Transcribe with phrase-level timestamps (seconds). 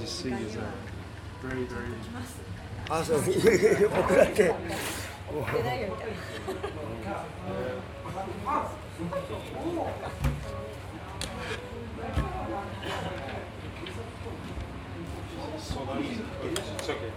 [0.00, 0.60] this thing is uh,
[1.42, 1.86] very, very.
[2.90, 4.54] あそう僕だって
[15.60, 16.18] So that is,
[16.78, 17.12] it's okay.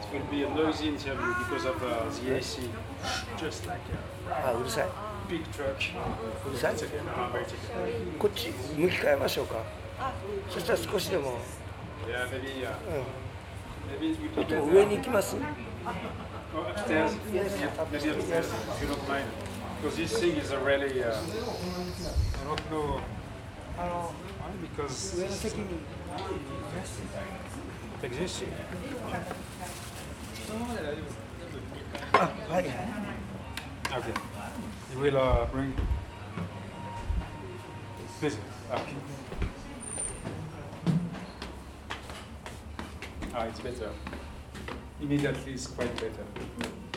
[0.00, 2.70] It will be a noisy interview because of uh, the AC.
[3.36, 3.80] Just like
[4.30, 4.88] あうるさい a
[5.28, 5.74] big truck.
[6.48, 6.98] うるさい It's okay.
[7.04, 8.18] No, very okay.
[8.18, 9.64] こっち向き変えましょうか
[10.48, 11.38] そしたら少しでも、
[12.08, 13.04] Yeah, maybe, uh, yeah.
[13.86, 14.46] maybe we can
[16.54, 17.12] oh, upstairs.
[17.32, 17.58] Yes.
[17.60, 19.30] Yeah, maybe upstairs, if you don't mind.
[19.76, 23.02] Because this thing is a really, uh, I don't know.
[23.76, 24.52] Why?
[24.62, 25.48] Because it's, uh,
[27.98, 28.48] it exists here.
[32.14, 33.98] Oh, right, yeah.
[33.98, 34.14] Okay.
[34.92, 35.74] You will uh, bring...
[38.18, 38.38] Please,
[38.72, 38.96] okay.
[43.46, 43.90] It's better.
[45.00, 46.87] Immediately, it's quite better.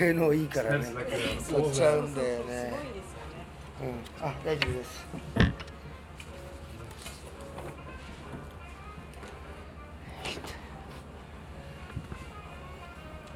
[0.00, 0.86] 性能いいからね
[1.50, 2.72] 取っちゃうんだよね
[3.82, 5.04] うんあ大丈夫です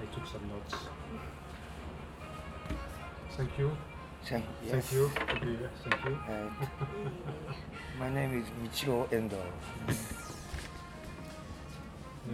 [0.01, 0.75] I took some notes.
[3.37, 3.71] Thank you.
[4.25, 5.11] Thank you.
[6.29, 6.51] And
[7.99, 9.37] my name is Michiro Endo.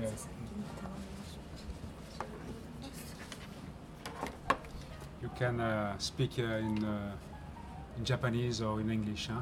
[0.00, 0.27] Yes.
[5.22, 7.12] You can uh, speak uh, in uh,
[7.97, 9.41] in Japanese or in English, huh?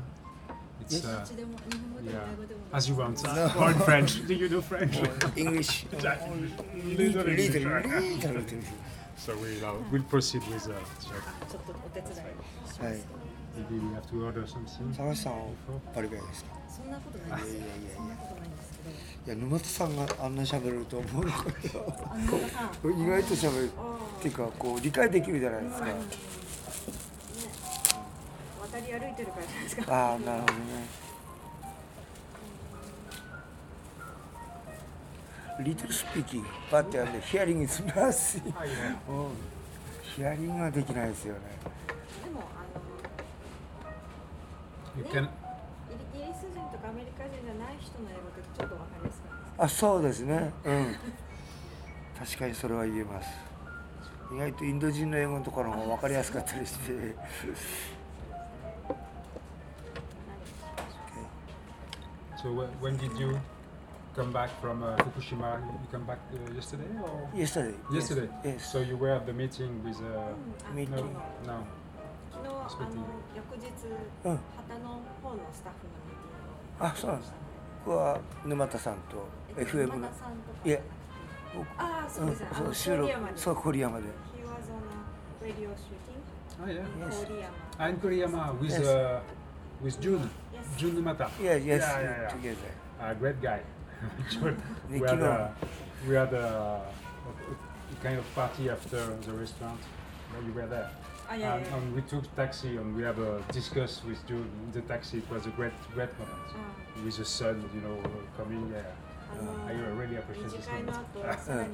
[0.82, 1.06] It's Yes.
[1.06, 3.60] uh, どっちでも日本語でも yeah, 英語でも as you want.
[3.60, 4.26] Or in French.
[4.28, 4.98] Do you know French?
[5.36, 5.86] English.
[5.92, 6.10] Little
[6.98, 7.86] little, English, little, right?
[7.86, 8.44] little.
[9.18, 11.22] So we'll uh, we'll proceed with uh, check.
[11.50, 12.22] ちょっとお手伝いし
[12.62, 12.94] ます、はい。
[13.56, 14.96] Maybe we have to order something.
[14.98, 15.48] 高橋さんは
[15.96, 17.57] バリバリですか そんなことないです。
[17.57, 17.97] いやいやいやいや。
[17.97, 19.35] そんなことないんですけど。
[19.35, 21.45] いや沼田さんがあんな喋ると思うのか
[22.85, 23.71] 意外と喋る
[24.19, 25.85] っていうかこう理解できるじゃないですか。
[25.87, 25.93] ね。
[28.61, 29.83] 渡り歩いてるからじゃないですか。
[29.89, 31.09] ああなるほどね。
[35.61, 37.83] リトルスピーキングバッてやるんでヒアリングす。
[37.83, 38.45] みますうん。
[40.15, 41.41] ヒアリングはできないですよね。
[42.25, 42.65] でもあ
[45.01, 45.29] の You can
[47.27, 50.97] 人じゃない人の英語ってちょっとわかりやすくないですかあそうですねうん
[52.19, 53.29] 確かにそれは言えます
[54.33, 57.15] 意外とインド人の英語のところが分かりやすかったりして
[62.43, 63.39] So wh- when did you
[64.15, 65.59] come back from uh, Fukushima?
[65.59, 68.29] You come back uh, yesterday or yesterday yesterday?
[68.45, 71.67] yes, So you were at the meeting with uh, うんあ Me no, no.
[72.31, 73.67] 昨日あの翌日
[74.25, 76.08] うん旗の方のスタッフの
[76.80, 77.34] あそうなんです
[77.86, 79.28] 僕は沼田さんと
[79.58, 80.82] えっと FM の山田さんとかいえ
[81.56, 84.10] 僕ああそううんですね、あのそう収録郡山でそう郡山で He
[84.44, 84.82] was on
[85.42, 86.14] a radio shooting
[86.64, 86.86] Oh yeah.
[87.00, 87.24] Yes.
[87.24, 87.50] in Koriyama.
[87.80, 88.88] Ah, in Koriyama with Yes.
[88.88, 89.20] uh,
[89.84, 90.30] with June.
[90.54, 90.64] Yes.
[90.78, 91.30] June Numata.
[91.42, 92.30] yeah yes Yeah, yeah, yeah.
[92.30, 92.72] together
[93.02, 93.60] A great guy.
[94.30, 94.56] June.
[94.90, 95.30] we Nicky had Long.
[95.32, 95.54] a,
[96.08, 99.80] we had a, a kind of party after the restaurant.
[100.32, 100.90] Where you were there.
[101.30, 101.76] Ah, yeah, and, yeah.
[101.78, 105.18] and we took taxi and we have a discuss with June in the taxi.
[105.20, 106.38] It was a great, great moment.
[106.54, 107.04] Ah.
[107.04, 107.98] With the sun, you know,
[108.38, 108.72] coming.
[108.72, 108.84] Yeah.
[109.34, 111.34] あの I really appreciate 二次 this 会の moment.
[111.34, 111.74] 後さらにも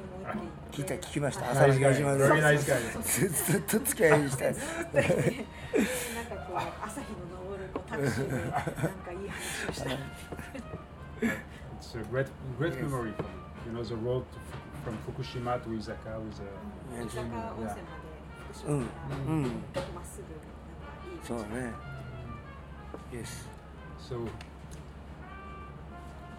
[0.72, 1.82] 一聞いた聞きましたあ朝 Nice 日 guy.
[1.82, 3.02] が島 Very で nice guy.
[3.02, 8.56] ずずっと付き合いにしたいずっといてなんかこう朝日の昇るこうタクシーでなんか
[9.12, 9.90] いい話をした
[11.20, 12.28] It's a great,
[12.58, 13.30] great memory for me.
[13.66, 17.20] You know, the road to, Fu- from Fukushima to Isaka with a 伊坂
[17.58, 18.03] 温泉まで
[18.54, 19.52] 福島うんからうんまっす
[19.82, 20.04] ぐなんか
[21.12, 21.72] いいそうだね
[23.12, 23.46] yes
[24.08, 24.26] So,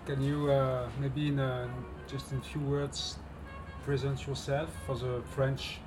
[0.05, 1.67] can you uh, maybe in uh,
[2.07, 3.17] just in few words
[3.85, 5.79] present yourself for the French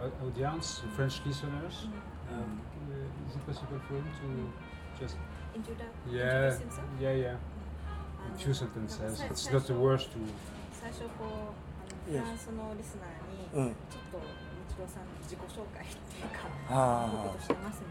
[0.00, 1.86] uh, audience, the French listeners?
[2.30, 5.16] Um, uh, is it possible for you to just
[5.54, 6.86] Introdu- yeah, introduce himself?
[7.00, 7.36] yeah, yeah,
[8.20, 9.16] あの a few sentences.
[9.16, 10.18] さ It's 最 not 初 the worst to.
[10.72, 12.20] 最初こうあの Yes.
[12.22, 14.18] フランスのリスナーにうんちょっと
[14.75, 16.39] 日郎さんの自己紹介っていうか
[16.69, 17.11] あー。
[17.11, 17.87] こういうことしてますみ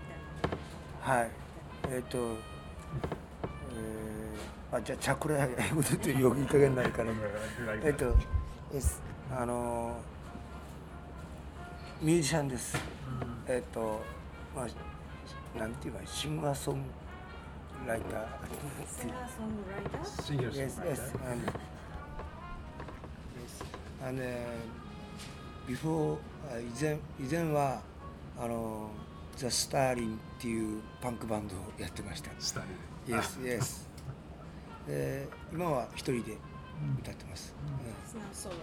[0.48, 1.30] たいなはい。
[1.90, 7.10] えっ、と、えーあじゃあチャクラ英語で言ってよくいい加減になるから
[7.82, 8.14] えっ.と
[9.36, 9.96] あの
[12.00, 12.76] ミュージシャンです。
[13.48, 14.00] えっと
[14.54, 16.88] まあなんていうかシンガーソング
[17.88, 18.20] ライター？
[19.00, 20.02] シンガーソングライター
[20.38, 20.88] ？Yes, songwriter.
[20.88, 21.02] yes,
[21.32, 21.52] and
[23.40, 23.64] yes,
[24.06, 24.24] and uh,
[25.74, 26.16] before
[26.50, 27.80] あ以前以前は
[28.38, 28.90] あの
[29.36, 32.30] ザスターリンっていうパンクバンドをやってました。
[32.32, 32.62] Style.
[33.06, 33.88] Yes, yes.
[34.86, 36.36] で今は一人で
[37.00, 37.54] 歌ってます。
[38.12, 38.54] It's now solo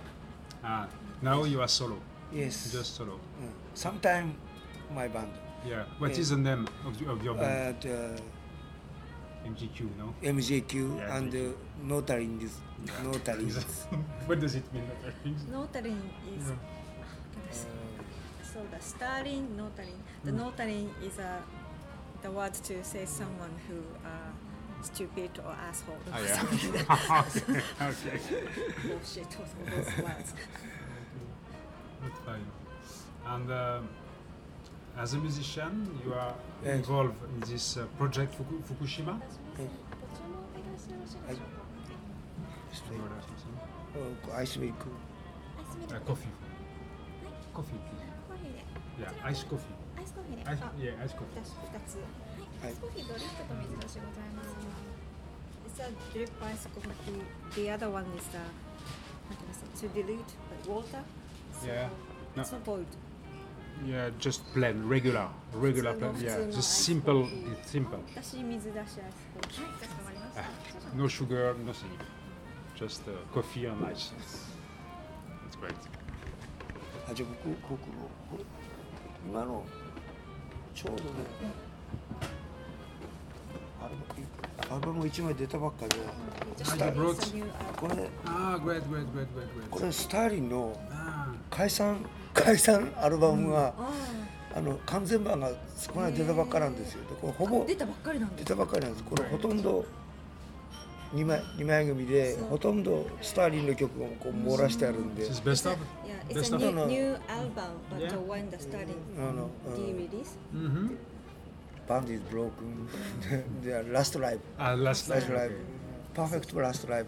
[0.63, 0.87] Ah,
[1.23, 1.95] now you are solo.
[2.33, 2.77] うん Yes.
[2.77, 3.13] Just solo.
[3.13, 3.19] うん
[3.75, 4.33] Sometime
[4.93, 5.27] my band.
[5.65, 5.85] Yeah.
[5.99, 6.19] What Yeah.
[6.21, 7.77] is the name of, the, of your band?
[7.85, 8.19] Uh,
[9.45, 10.13] MGQ, no?
[10.21, 11.53] MJQ Yeah, and uh,
[11.85, 12.51] Notarins.
[13.03, 13.87] Notarins.
[14.27, 14.83] what does it mean?
[15.23, 15.51] Notarins?
[15.51, 15.93] ノータリン
[16.37, 16.76] is Yeah.
[18.57, 21.41] So the starring notarin the notarin is a
[22.23, 24.31] the word to say someone who uh,
[24.81, 26.37] stupid or asshole or yeah.
[26.37, 27.35] something like that.
[27.81, 28.09] okay.
[28.09, 28.19] okay.
[28.87, 30.33] bullshit or some those words
[32.01, 32.47] That's fine.
[33.27, 33.79] And uh,
[34.97, 35.73] as a musician,
[36.03, 36.33] you are
[36.63, 39.21] involved in this uh, project Fuku- Fukushima?
[48.36, 48.42] はい。
[48.42, 48.42] Or something?
[48.42, 48.42] アイスミルク。
[48.42, 48.42] Uh, coffee.
[48.42, 48.42] Coffee, please.
[48.42, 48.64] コーヒーで
[49.02, 49.72] Yeah, ice coffee.
[49.96, 51.32] アイスコーヒーで Ice, あ yeah, ice coffee.
[51.36, 51.98] 私2つ
[52.62, 54.56] アイスコーヒードリップと水出しございます
[55.66, 57.22] It's a drip ice coffee
[57.54, 61.02] the other one is the how can I say to dilute like water
[61.60, 61.88] so Yeah.
[62.36, 62.42] No.
[62.42, 62.86] it's not boiled
[63.84, 66.22] Yeah, just plain, regular, regular普通の plain.
[66.22, 67.02] Yeah, 普通の just アイス simple.
[67.02, 67.98] コーヒー It's simple.
[68.14, 71.88] 私水出しアイスコーヒーはいかしこまりました Ah, no sugar, nothing.
[72.76, 74.12] Just uh, coffee and ice.
[75.44, 75.74] That's great.
[77.09, 77.79] あじゃあ僕僕
[78.31, 78.45] 僕
[79.29, 79.63] 今の
[80.75, 81.09] ちょうどね
[83.81, 83.95] アル
[84.69, 85.95] バアルバム1枚出たばっかで
[86.59, 86.91] Ah.
[87.79, 89.85] これ Ah, great, great, great, great, こ great.
[89.85, 91.97] れスターリンの Ah, 解散
[92.33, 93.89] 解散アルバムが、あ
[94.55, 95.49] あの完全版が
[95.93, 97.01] この間出たばっかなんですよ。
[97.09, 99.03] でこれほぼあ出たばっかりなんです出たばっかりなんです。
[99.03, 99.85] これほとんど
[101.13, 105.77] 2枚二枚組でほとんどスターリンの曲をこう網羅してあるんで this is best of.
[106.05, 106.87] Yeah, it's a new, No, no.
[106.87, 107.51] new album,
[107.89, 108.09] but Yeah.
[108.11, 108.57] the one the.
[110.53, 110.97] Mm-hmm.
[111.87, 112.87] バンディ is broken
[113.63, 115.51] で last live Ah, last last live.
[116.13, 116.39] okay.
[116.41, 117.05] perfect last live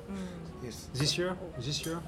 [0.61, 1.35] うん yes This year?
[1.59, 1.99] This year?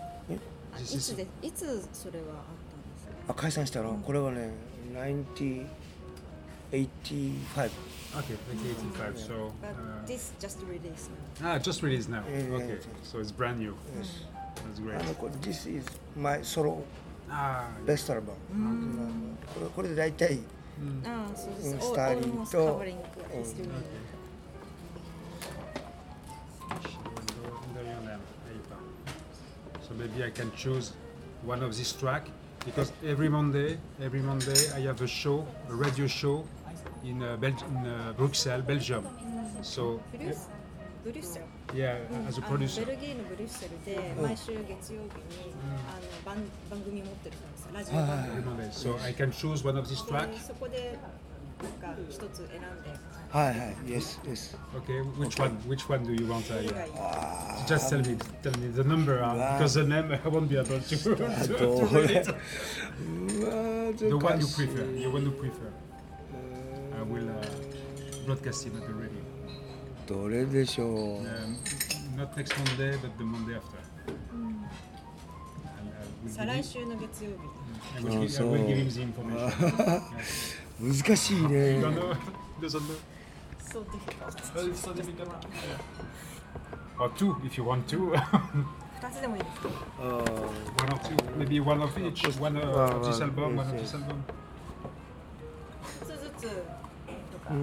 [0.74, 2.36] あいつでいつそれはあっ
[2.72, 4.52] たんですかあ解散したのこれはね
[4.94, 5.66] 90
[6.73, 7.71] 85
[8.19, 9.19] okay, 1985.
[9.19, 11.11] So, But uh, this just released
[11.41, 11.55] now.
[11.55, 12.23] ah, just released now.
[12.31, 13.03] Yeah, yeah, Okay, yeah.
[13.03, 13.75] so it's brand new.
[13.99, 14.25] yes
[14.57, 15.05] That's あ great.
[15.07, 15.85] のこれ This is
[16.17, 16.83] my solo
[17.31, 18.35] Ah, best album
[19.55, 20.39] これこれで大体
[20.81, 21.07] mm.
[21.07, 21.69] ああ、そうです。
[21.71, 23.71] うん All- スターリン almost と covering what he's doing.
[29.83, 30.51] So maybe I can
[37.04, 39.04] in, uh, Bel- in uh, Bruxelles, Belgium.
[39.62, 40.50] So, ブルース
[41.04, 42.86] ブルッセル yeah, mm, as a um, producer.
[48.72, 50.52] So I can choose one of these tracks.
[53.32, 53.76] Hi, hi.
[53.86, 54.56] Yes, yes.
[54.76, 55.52] Okay, which one?
[55.68, 56.46] Which one do you want?
[57.00, 57.64] Ah.
[57.68, 60.80] just tell me, tell me the number, uh, because the name I won't be able
[60.82, 60.96] to,
[63.98, 65.72] The one you prefer, the one you prefer.
[67.01, 69.11] I will uh, broadcast it at the radio.
[70.07, 70.89] どれでしょう
[71.23, 71.57] Um,
[72.17, 73.79] not next Monday, but the Monday after.
[74.09, 74.67] And
[75.93, 77.37] I will 再 give 来 him- 週の月曜日
[77.97, 80.03] I will, Oh, give, I will so- give him the information.
[80.79, 82.17] 難 しい You ね don't know?
[82.61, 82.97] Doesn't know?
[83.59, 85.29] So difficult Oh, it's so difficult.
[86.99, 88.13] Or two, if you want two.
[88.99, 89.69] 二つでもいいですか
[90.01, 91.17] Uh, one or two.
[91.37, 92.23] Maybe one of each.
[92.41, 93.83] One uh, One, of this one, album, one yes, of yes.
[93.83, 94.25] this album.
[96.01, 96.80] 一つずつと
[97.46, 97.54] か。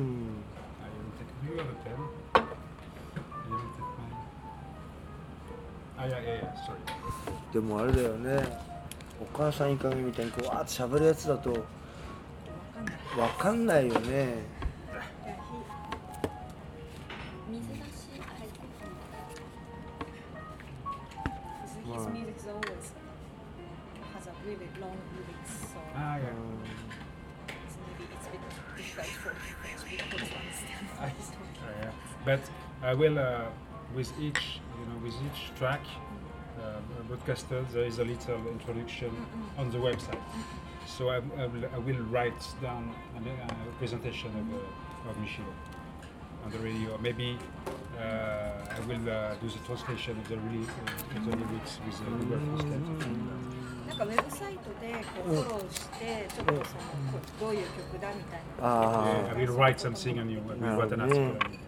[7.52, 8.58] でもあれだよね、
[9.20, 11.56] お母さんいかげみたいにこうわーっとべるやつだと、わ
[13.38, 14.58] かんないよね。
[24.48, 24.64] Really
[32.27, 32.41] But
[32.81, 33.45] I will, uh,
[33.95, 35.81] with each, you know, with each track
[36.59, 39.11] uh, broadcasted, there is a little introduction
[39.57, 40.19] on the website.
[40.85, 45.51] So I, I, will, I will write down a, a presentation of, uh, of Michiro
[46.45, 46.97] on the radio.
[46.99, 47.37] Maybe
[47.97, 51.97] uh, I will uh, do the translation of the, really, uh, of the lyrics with
[51.99, 52.83] the Google Translate.
[53.87, 58.63] なんかウェブサイトでこうフォローしてちょっとそのこうどういう曲だみたいな。
[58.63, 61.05] あ Yeah, I will write something and you will write an Yeah.
[61.05, 61.59] article.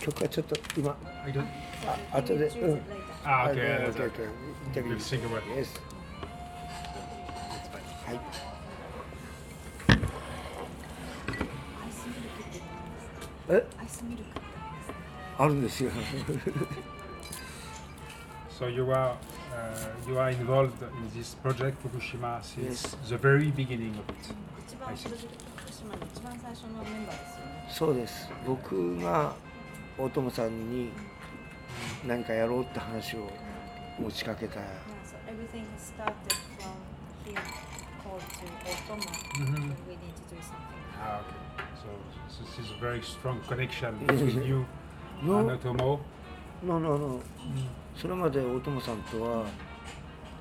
[0.00, 1.44] 曲はちょっと今 I don't.
[2.12, 3.04] あ後で Choose うん it later.
[3.24, 3.54] Ah, okay.
[3.54, 4.06] Okay, that's okay, okay.
[4.06, 4.24] okay.
[4.66, 5.56] インタビュ We'll ー think about it.
[5.56, 5.68] Yes.
[7.50, 7.82] That's fine.
[8.06, 8.20] はい
[13.48, 14.40] えアイスミルクって
[15.38, 15.90] あるんですよ
[18.58, 19.16] So you are
[19.52, 24.34] uh, you are involved in this project Fukushima since the very beginning of it.
[24.66, 25.47] 一番プロジェクト福
[27.69, 28.29] そうです。
[28.45, 29.33] 僕が
[29.97, 30.91] 大友さんに
[32.05, 33.29] 何かやろうって話を
[33.99, 34.59] 持ちかけた。
[47.95, 49.45] それまで大友さんとは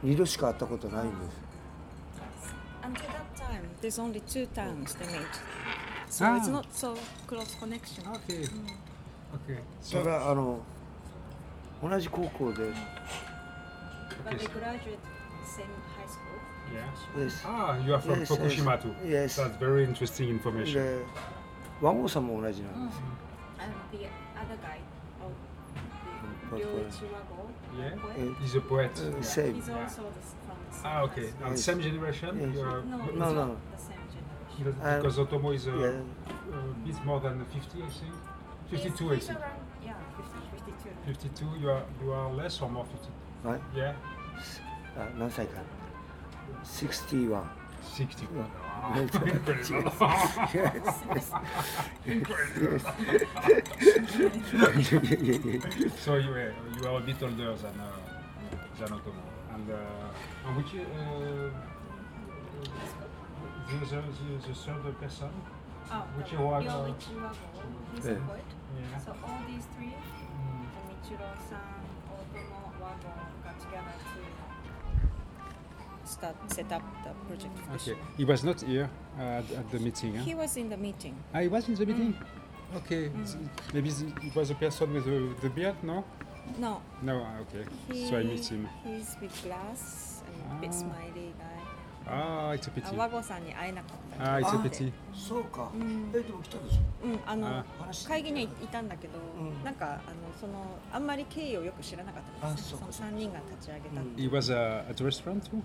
[0.05, 1.48] 2度しか会ったことないんです。
[3.81, 5.27] there's only two towns they made.
[6.09, 6.37] So ah.
[6.37, 8.05] it's not so close connection.
[8.07, 8.45] Ah, okay.
[8.45, 8.71] Mm.
[9.35, 9.61] Okay.
[9.83, 10.61] So, ただあの
[11.83, 12.63] 同じ高校で。
[12.65, 12.75] Okay.
[14.25, 14.99] But we graduated
[15.45, 15.67] same
[15.97, 16.39] high school.
[16.75, 17.25] Yeah.
[17.25, 17.43] Yes.
[17.45, 18.83] Ah, you are from yes, Fukushima yes.
[18.83, 18.95] too.
[19.07, 19.37] Yes.
[19.37, 20.75] That's very interesting information.
[20.75, 21.05] で、
[21.81, 23.01] 和合さんも同じなんです。
[23.01, 23.65] Mm.
[23.65, 24.07] And the
[24.39, 24.81] other guy.
[25.21, 27.49] Oh, Ryoichi Wago.
[27.79, 28.35] Yeah.
[28.41, 28.91] He's a poet.
[28.97, 29.23] Uh, yeah.
[29.23, 29.55] Same.
[29.55, 31.28] He's also the s- from the same Ah, okay.
[31.30, 31.64] high And Yes.
[31.66, 32.32] same generation?
[32.40, 32.56] Yes.
[32.56, 32.90] You are- school.
[32.92, 33.46] No, but- it's No, no.
[33.48, 34.58] not the same generation.
[34.58, 35.88] Because- Um, Because Otomo is a, yeah.
[35.88, 38.14] a bit more than 50, I think.
[38.70, 39.40] 52, I He's, he's think.
[39.40, 40.90] around, yeah, 50, 52.
[41.06, 41.46] 52.
[41.62, 43.10] You are you are less or more 50?
[43.48, 43.96] はい、 Yeah.
[44.96, 45.62] あ何歳か
[46.64, 47.44] 61
[47.82, 48.24] 60.
[48.36, 48.46] Yeah.
[48.76, 48.96] Ah,
[50.54, 51.32] Yes.
[52.06, 52.80] incredible.
[55.98, 57.92] so you are, you are a bit older than uh,
[58.80, 59.24] than Otomo.
[59.54, 59.76] And uh,
[60.49, 60.79] and which uh,
[63.69, 65.29] the, the, the, the third person?
[65.91, 66.65] Oh, Ichiwago.
[66.65, 67.35] Ryoichi Wago,
[67.95, 68.19] he's a Yeah.
[68.27, 68.45] poet.
[68.93, 68.99] Yeah.
[69.05, 69.95] So all these three,
[70.39, 70.67] Mm.
[70.89, 71.59] Michiro-san,
[72.13, 73.13] Otomo, Wago
[73.45, 73.95] got together
[76.03, 77.57] to start set up the project.
[77.75, 77.97] Okay.
[78.17, 78.89] He was not here
[79.19, 80.15] uh, at, at the meeting.
[80.17, 80.25] Huh?
[80.25, 81.15] He was in the meeting.
[81.35, 82.15] Ah, he was in the meeting.
[82.77, 83.11] Okay.
[83.23, 83.37] S-
[83.75, 86.05] Maybe it was a person with the, the beard, no?
[86.59, 87.23] No, No.
[87.25, 87.65] ah, Okay.
[87.91, 88.69] he, So I missed him.
[88.85, 90.73] he's with glass and a bit Ah.
[90.73, 91.49] smiley guy.
[92.11, 92.87] Ah, it's a pity.
[92.89, 94.25] あ、和合さんに会えなかった。
[94.25, 94.93] Ah, it's a あ pity.
[95.15, 97.65] そうか、うんえでも来たでしうん、あの
[98.09, 100.01] 会議にはいたんだけど、うんなんかあの
[100.41, 102.79] そのあんまり経緯をよく知らなかったんですね。
[102.79, 104.01] あそうかその三人が立ち上げた。
[104.01, 105.57] うん He was uh, at restaurant too?
[105.57, 105.63] の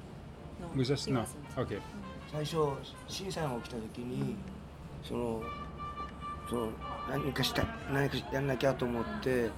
[0.75, 1.09] With us?
[1.09, 1.25] he No.
[1.55, 1.79] Okay.
[2.31, 2.57] 最初
[3.07, 4.35] 審査が起きた時に
[5.03, 5.43] その
[6.49, 6.69] その
[7.09, 9.49] 何かしたい何かやんなきゃと思って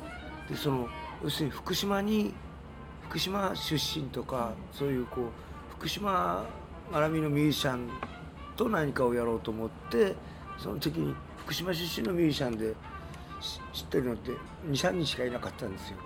[0.50, 0.88] でその
[1.24, 2.34] 要するに福島に
[3.10, 5.26] 福島出身とかそういうこう
[5.78, 6.46] 福島
[6.92, 7.90] 絡みのミュージシャン
[8.56, 10.16] と何かをやろうと思って
[10.58, 12.74] その時に福島出身のミュージシャンで
[13.42, 14.32] し知ってるのって
[14.70, 15.98] 23人しかいなかったんですよ。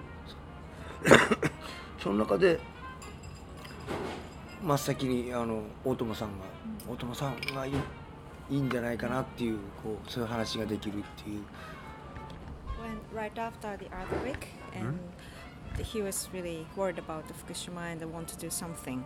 [2.02, 2.60] その中で
[4.64, 6.46] 真っ先にあの大友さんが
[6.90, 7.74] 大友さんがいい
[8.50, 11.44] いいんじゃないかなっていうこうそういう話ができるっていう
[12.82, 14.98] When right after the earthquake, and
[15.78, 19.06] he was really worried about the Fukushima and want to do something,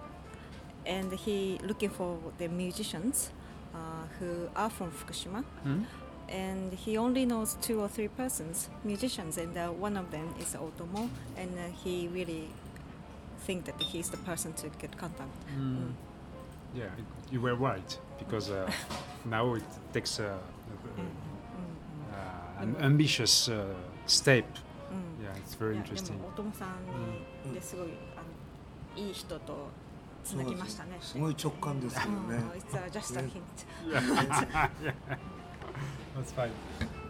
[0.86, 3.32] and he looking for the musicians
[3.74, 3.78] uh,
[4.20, 5.84] who are from Fukushima, Hmm?
[6.30, 10.56] and he only knows two or three persons, musicians, and uh, one of them is
[10.56, 12.50] Otomo, and uh, he really
[13.46, 15.30] think that he's the person to get contact.
[15.58, 15.92] Mm.
[16.76, 18.72] Yeah, it, you were right because uh,
[19.26, 20.38] now it takes uh,
[22.12, 23.66] uh, an ambitious uh,
[24.06, 24.46] step.
[25.33, 26.19] うん Yeah, it's very いやで interesting.
[26.19, 26.69] も大友さん
[27.49, 28.23] にですごい、あ
[29.01, 29.69] のいい人と
[30.25, 30.99] つなぎましたね。
[31.01, 32.09] すごい直感ですよね。
[32.51, 33.67] Oh, it's uh, just a hint.
[36.17, 36.51] That's fine.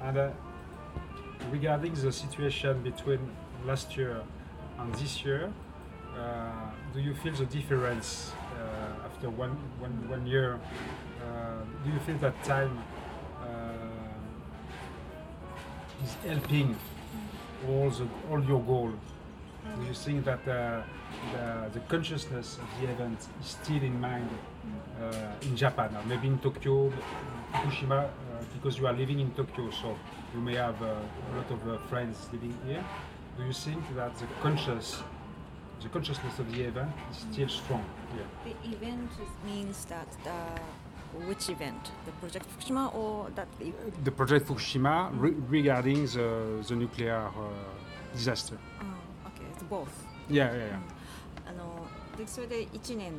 [0.02, 0.30] And uh,
[1.50, 3.18] regarding the situation between
[3.66, 4.22] last year
[4.78, 5.50] and this year,
[6.16, 10.58] uh, do you feel the difference uh, after one, one, one year?
[11.20, 12.78] Uh, do you feel that time
[13.40, 13.46] uh,
[16.04, 16.76] is helping
[17.69, 18.91] all, the, all your goal?
[19.79, 20.81] Do you think that uh,
[21.31, 24.29] the, the consciousness of the event is still in mind
[25.01, 26.91] uh, in Japan, maybe in Tokyo,
[27.53, 28.09] Fukushima, uh,
[28.53, 29.95] because you are living in Tokyo, so
[30.33, 32.83] you may have uh, a lot of uh, friends living here.
[33.37, 35.01] Do you think that the conscious,
[35.81, 38.53] the consciousness of the event is still strong here?
[38.53, 39.09] The event
[39.45, 40.61] means that the
[41.27, 41.91] which event?
[42.05, 43.47] The Project Fukushima or that?
[43.61, 47.31] e- The project Fukushima re- regarding the, the nuclear uh,
[48.13, 48.57] disaster.
[48.81, 49.89] Oh, okay, it's both.
[50.29, 50.79] Yeah, yeah, yeah.
[51.45, 51.85] あの
[52.17, 53.11] でそれで1年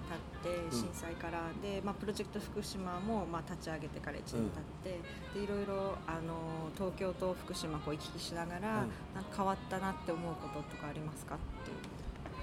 [0.42, 4.98] 経って震災から、で、まあ、プロジェクト福島も、まあ、立ち上げてから1年経っ
[5.34, 11.70] て、でいろいろあの東京と福島こう行き来しながら、うんなんか変わったなって思うこととかありますかって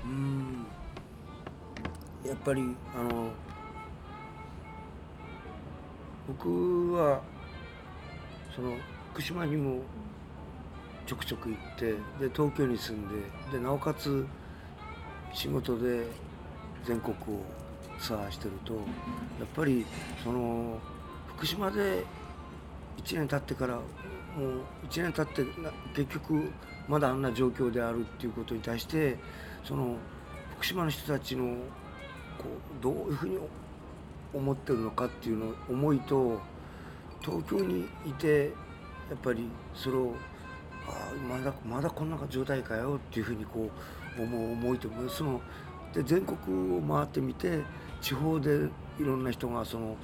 [0.07, 0.13] いう。
[0.13, 0.65] うん
[2.25, 3.31] やっぱりあの
[6.39, 7.21] 僕は
[8.55, 8.77] その
[9.11, 9.81] 福島にも
[11.05, 14.25] ちょくちょく行ってで東京に住んででなおかつ
[15.33, 16.05] 仕事で
[16.85, 17.41] 全国を
[17.99, 18.83] ツアーしてるとやっ
[19.53, 19.85] ぱり
[20.23, 20.79] その
[21.35, 22.05] 福島で
[23.03, 23.81] 1年経ってからも
[24.83, 25.51] う1年経って
[25.93, 26.49] 結局
[26.87, 29.17] まだあんな状況であるっていうことに対して
[29.65, 29.97] その
[30.55, 31.55] 福島の人たちの
[32.37, 32.45] こ
[32.79, 33.37] うどういうふうに
[34.33, 36.39] 思ってるのかっていうの思いと
[37.21, 38.51] 東京にいて
[39.09, 40.13] やっぱりそれを
[40.87, 43.69] ああまだまだこんな状態かよっていうふうにこ
[44.17, 45.41] う思う思いとその
[45.93, 47.59] で全国を回ってみて
[48.01, 48.69] 地方で
[48.99, 49.95] いろんな人がその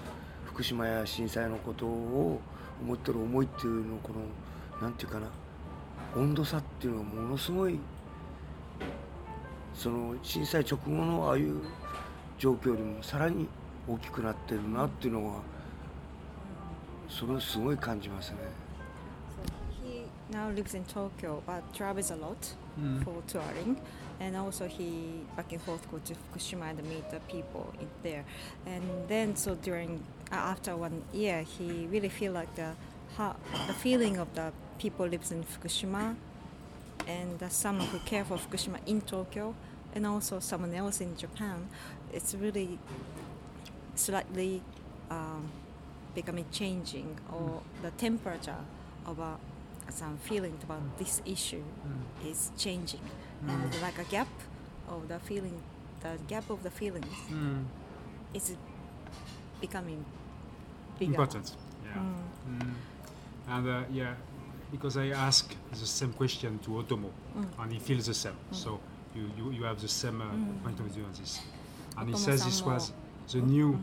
[0.46, 2.42] 福島や震災のことを
[2.82, 5.28] 思ってる思いっていうのをこのなんていうかな
[6.16, 7.80] 温度差っていうのはものすごい
[9.74, 11.62] その震災直後のああいう
[12.38, 13.48] 状況よりもさらに
[13.89, 15.41] 大きくなってるなっていうのは
[17.09, 18.39] それをすごい感じますね。
[19.37, 22.37] So he now lives in Tokyo but travels a lot
[22.81, 23.05] Mm.
[23.05, 23.77] for touring
[24.19, 28.25] and also he back and forth go to Fukushima and meet the people in there
[28.65, 32.73] and then so during uh, after one year he really feel like the
[33.19, 36.17] how, the feeling of the people lives in Fukushima
[37.07, 39.55] and the someone who care for Fukushima in Tokyo
[39.95, 41.69] and also someone else in Japan
[42.11, 42.79] it's really
[43.98, 44.62] slightly
[45.10, 45.50] um,
[46.16, 48.64] becoming changing or the temperature
[49.06, 49.38] of a
[49.90, 52.30] some feeling about this issue Mm.
[52.32, 53.00] is changing
[53.48, 54.28] and like a gap
[54.90, 55.62] of the feeling
[56.02, 57.64] the gap of the feelings Mm.
[58.34, 58.56] is
[59.62, 60.04] becoming
[61.00, 61.56] bigger Important.
[61.86, 62.02] Yeah.
[62.02, 62.60] Mm.
[62.60, 62.74] Mm.
[63.50, 64.14] And uh, yeah,
[64.72, 67.46] because I ask the same question to Otomo, Mm.
[67.64, 68.36] and he feels the same.
[68.52, 68.80] So
[69.16, 70.64] you, you, you have the same uh, Mm.
[70.64, 71.40] point of view on this.
[71.98, 72.92] And he Otomo-san says this was
[73.32, 73.80] the new.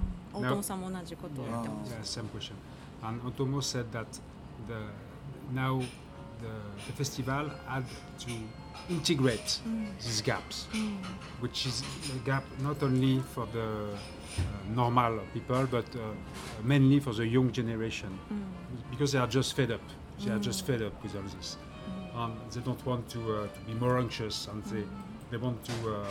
[1.91, 2.57] Yeah, same question.
[3.03, 4.09] And Otomo said that
[4.69, 4.81] the
[5.53, 5.83] now
[6.41, 6.51] the,
[6.87, 7.85] the festival had
[8.21, 8.33] to
[8.91, 9.87] integrate mm.
[10.03, 10.97] these gaps, mm.
[11.41, 11.83] which is
[12.15, 14.41] a gap not only for the uh,
[14.75, 16.01] normal people, but uh,
[16.63, 18.43] mainly for the young generation, mm.
[18.91, 19.81] because they are just fed up.
[20.25, 21.57] They are just fed up with all this.
[22.53, 24.85] They don't want to, uh, to be more anxious, and they,
[25.31, 26.07] they want to uh,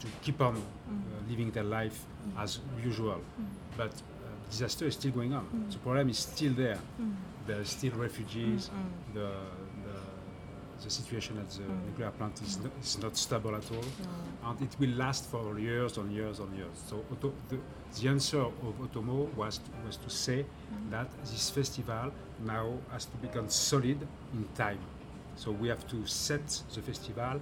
[0.00, 1.30] to keep on uh, mm-hmm.
[1.30, 2.40] living their life mm-hmm.
[2.42, 3.20] as usual.
[3.20, 3.76] Mm-hmm.
[3.76, 5.46] But uh, disaster is still going on.
[5.70, 6.78] The problem is still there.
[7.46, 8.70] There are still refugees.
[9.14, 9.96] The, the
[10.82, 13.84] the situation at the nuclear plant is, not, is not stable at all,
[14.50, 16.76] and it will last for years and years and years.
[16.88, 17.58] So Otto, the,
[17.98, 20.44] the answer of Otomo was was to say
[20.90, 22.12] that this festival
[22.44, 24.78] now has to become solid in time.
[25.36, 27.40] So we have to set the festival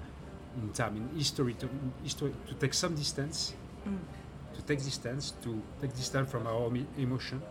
[0.61, 3.53] in time, in history, to, in history, to take some distance,
[4.55, 7.41] to take distance, to take distance from our emo- emotion,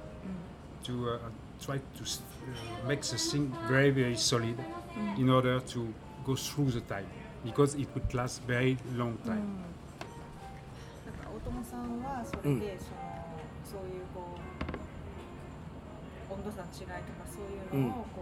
[0.85, 1.19] to uh,
[1.61, 4.57] try to s- uh, make the thing very, very solid
[5.17, 5.87] in order to
[6.25, 7.07] go through the time,
[7.45, 9.47] because it would last very long time.
[11.07, 13.01] なんか大友さんはそれで、その
[13.65, 14.37] そういうこ
[16.31, 18.21] う温度差の違いとかそういうのをこ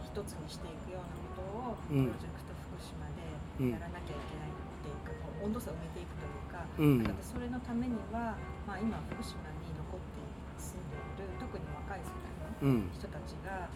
[0.00, 3.12] う一つにしていくようなことを、うんプロジェクト福島でうん に
[3.61, 7.03] やらなきゃいけないっていうか、こう温度差を埋めていくというか、うん。
[7.03, 10.21] だからそれのためには、まあ、今福島に残って
[10.57, 12.89] 住んでいる特に若い世代のうん。
[12.89, 13.69] 人たちが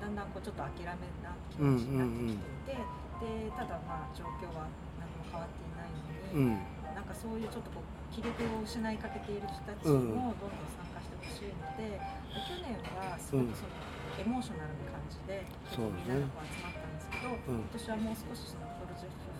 [0.00, 6.94] だんだんこうちょっと諦めな気持ちになってきていて、でただまあ状況は何も変わっていないのに、うん。
[6.96, 13.72] なんかそういうちょっとこう気力を失いかけている人たちもどんどん参加してほしいので、去年はすごくその
[14.20, 15.40] エモーショナルな感じで、
[15.72, 17.62] みんねなが集まったんですけど、うん。
[17.62, 18.66] 今年はもう少しその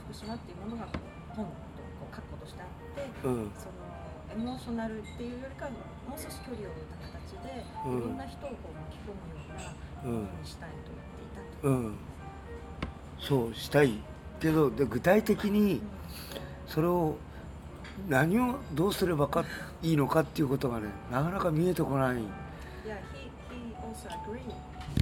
[0.06, 0.86] 福島っていうものが
[1.34, 3.50] 本とこう確固としてあって、うん。
[3.58, 3.82] その
[4.30, 5.70] エモーショナルっていうよりかは
[6.06, 7.98] もう少し距離を置いた形で、うん。
[7.98, 11.68] いろんな人をこう巻き込むようなものにしたいと言っていたと。
[11.68, 11.98] うん。
[13.18, 13.98] そうしたい
[14.40, 15.80] けどで具体的に
[16.66, 17.16] それを
[18.08, 19.44] 何をどうすればか
[19.80, 22.16] いいのかっていうことがねなかなか見えてこない。
[22.16, 24.42] Yeah, he, he also agreed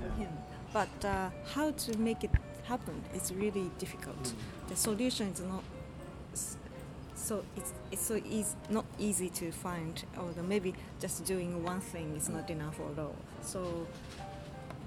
[0.02, 0.28] with him.
[0.74, 2.30] But uh, how to make it
[2.69, 4.33] happen is really difficult.
[4.67, 5.63] The solution is not
[6.33, 6.57] s-
[7.15, 12.15] so it's it's so easy not easy to find or maybe just doing one thing
[12.17, 13.87] is not enough although so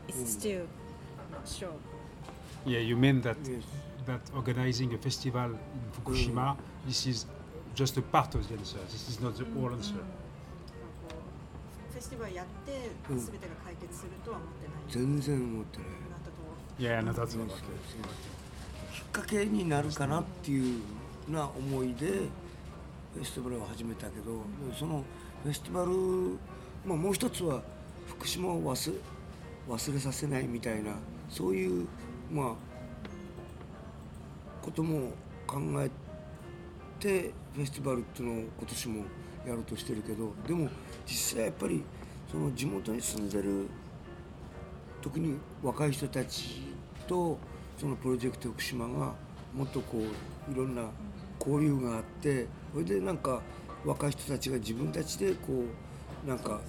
[0.08, 0.26] it's Mm.
[0.26, 0.66] still
[1.32, 1.72] not sure
[2.66, 3.64] Yeah, you mean that Yes.
[4.06, 5.58] that organizing a festival in
[5.92, 7.26] Fukushima, this is
[7.74, 8.78] just a part of the answer.
[8.90, 9.94] This is not the whole answer.
[11.92, 14.76] フェスティバルやってうん全てが解決するとは思ってない。
[14.88, 15.88] 全然思ってない
[16.79, 16.97] Not at all.
[16.97, 18.33] Yeah, no, that's そう not そう okay.
[18.93, 20.81] きっかけになるかなっていう
[21.29, 22.05] な思いで
[23.13, 24.41] フェスティバルを始めたけど
[24.77, 25.03] その
[25.43, 26.37] フェスティバル、
[26.85, 27.61] まあ、もう一つは
[28.07, 28.97] 福島を忘れ
[29.69, 30.91] 忘れさせないみたいな
[31.29, 31.87] そういう
[32.31, 32.55] まあ
[34.61, 35.11] ことも
[35.45, 35.89] 考え
[36.99, 39.05] てフェスティバルっていうのを今年も
[39.45, 40.69] やろうとしてるけどでも
[41.05, 41.83] 実際やっぱり
[42.31, 43.67] その地元に住んでる
[45.03, 46.61] 特に若い人たち
[47.07, 47.37] と
[47.77, 49.13] そのプロジェクト福島が
[49.53, 50.83] もっとこういろんな
[51.39, 53.41] 交流があってそれでなんか
[53.85, 55.65] 若い人たちが自分たちでこ
[56.25, 56.61] うなんか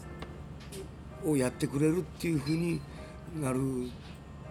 [1.25, 2.81] をやってくれるっていうふうに
[3.41, 3.61] なる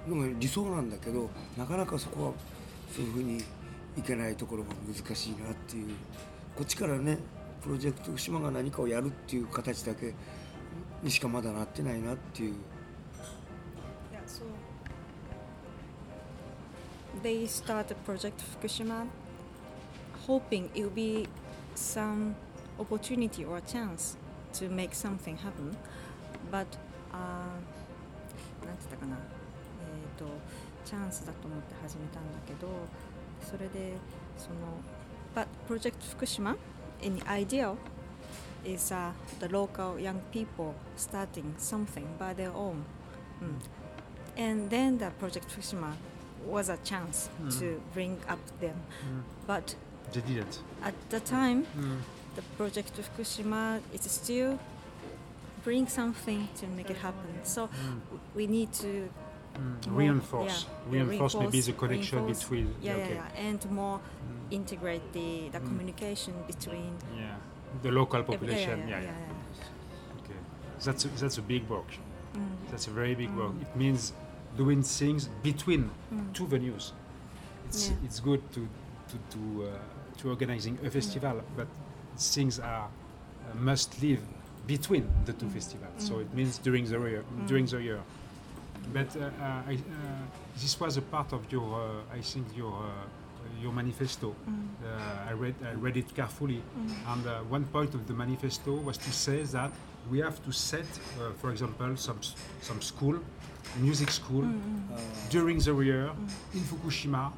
[0.08, 2.32] のが理想なんだけどなかなかそこは
[2.89, 3.38] そういうふうに
[3.98, 5.89] いけないところが難しいなっていう
[6.56, 7.17] こっちからね
[7.62, 10.13] プロジェクト福島が何かをやるっていう形だけ
[11.04, 12.56] にしかまだなってないなっていう
[17.23, 19.07] they start the project Fukushima
[20.27, 21.27] hoping it will be
[21.75, 22.37] some
[22.79, 24.16] opportunity or chance
[24.53, 25.77] to make something happen.
[26.51, 26.66] But
[27.12, 27.16] uh,
[28.64, 30.27] なんて言ったかな、えー、と
[30.85, 32.68] チャンスだと思って始めたんだけど
[33.40, 33.97] それで
[34.37, 34.83] その
[35.35, 36.57] But Project Fukushima
[37.01, 37.77] in ideal
[38.64, 42.85] is uh, the local young people starting something by their own.
[43.40, 43.61] Mm.
[44.37, 45.94] And then the Project Fukushima
[46.45, 47.49] was a chance hmm.
[47.60, 48.75] to bring up them.
[49.01, 49.19] Hmm.
[49.47, 49.75] But
[50.12, 50.60] They didn't.
[50.84, 51.97] at the time, hmm.
[52.36, 54.60] the Project of Fukushima is still
[55.63, 57.39] bring something to make it happen.
[57.43, 57.69] So
[58.36, 59.10] we need to
[59.60, 60.65] more- Reinforce.
[60.91, 62.75] yeah, yeah, reinforce maybe the connection reinforce- between.
[62.82, 63.15] yeah, okay.
[63.15, 63.99] yeah, yeah, and more
[64.51, 67.36] integrate the, the communication between Yeah.
[67.82, 68.79] The local population.
[68.79, 70.19] yeah, Yeah, yeah, yeah.
[70.19, 70.39] Okay.
[70.84, 71.91] That's a, that's a big work.
[72.36, 72.69] Mm.
[72.69, 73.53] That's a very big work.
[73.62, 74.13] It means
[74.58, 76.34] doing things between Mm.
[76.34, 76.92] two venues.
[77.68, 78.06] It's Yeah.
[78.06, 78.62] it's good to
[79.10, 81.68] to to, uh, to organizing a festival, but
[82.18, 84.22] things are uh, must live
[84.68, 85.92] between the two festivals.
[86.08, 87.24] So it means during the year.
[87.48, 88.00] During the year.
[88.94, 89.80] But uh, uh, I, uh,
[90.62, 91.63] this was a part of your,
[92.12, 92.89] uh, I think your uh,
[93.62, 94.35] your manifesto.
[94.47, 96.62] Uh, I read I read it carefully,
[97.12, 99.71] and uh, one point of the manifesto was to say that
[100.11, 100.87] we have to set,
[101.21, 103.18] uh, for example, some s- some school,
[103.81, 104.44] music school,
[105.31, 106.11] during the year
[106.55, 107.31] in Fukushima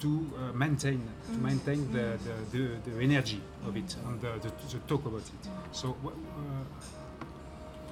[0.00, 1.00] to uh, maintain
[1.32, 5.22] to maintain the, the, the, the energy of it and the, the, the talk about
[5.22, 5.48] it.
[5.72, 5.96] So.
[6.02, 6.64] wha- Uh,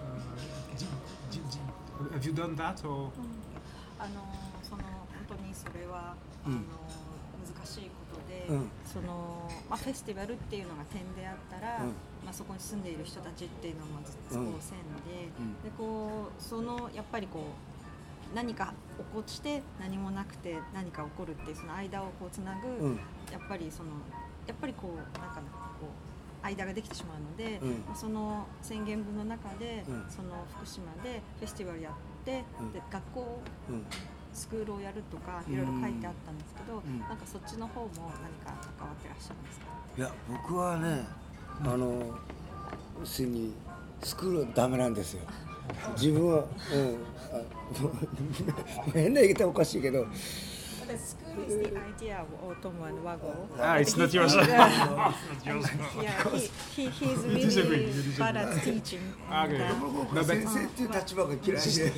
[0.02, 0.86] uh, di-
[1.30, 3.10] di- di- have you done that or?
[3.98, 4.20] あの
[4.62, 6.14] その本当にそれは、
[6.46, 6.95] うんあの難しいことで、うん
[8.85, 11.93] そのまあフェスティバルっていうのが点であったら、うん。
[12.23, 15.53] まあそこに住んでいる人たちっていうのはまずうんこう線で、うん。
[15.63, 22.95] でこうそのやっぱりこう何か起こして何もなくて何か起こるっていうその間をこうつなぐ、うん。
[23.31, 23.89] やっぱりその
[24.47, 25.41] やっぱりこうなんか
[25.79, 27.95] こう間ができてしまうので、うん。
[27.95, 30.05] その宣言文の中で、うん。
[30.09, 32.73] その福島でフェスティバルやって、うん。
[32.73, 33.85] で学校うん
[34.37, 35.53] スクールをやるとかうん。
[35.53, 36.99] いろいろ書いてあったんですけど、ん。
[36.99, 39.65] なんかそっちの方も何か関わってらっしゃるんですか？
[39.97, 41.05] いや僕はね
[41.63, 42.15] あの
[42.99, 43.53] 要するに
[44.03, 45.21] スクールはダメなんですよ。
[45.97, 46.35] 自分は、
[46.73, 46.97] うん、
[47.33, 50.05] あ 変な言い方はおかしいけど。
[50.87, 50.93] The
[51.37, 53.49] who is the idea of Otomo and Wago.
[53.59, 54.35] Ah, it's not yours.
[54.35, 55.13] yeah,
[56.75, 59.13] he, he, he's really bad at teaching.
[59.29, 59.63] Ah, okay.
[59.63, 59.73] Uh,
[60.13, 61.51] no, but, oh, but he,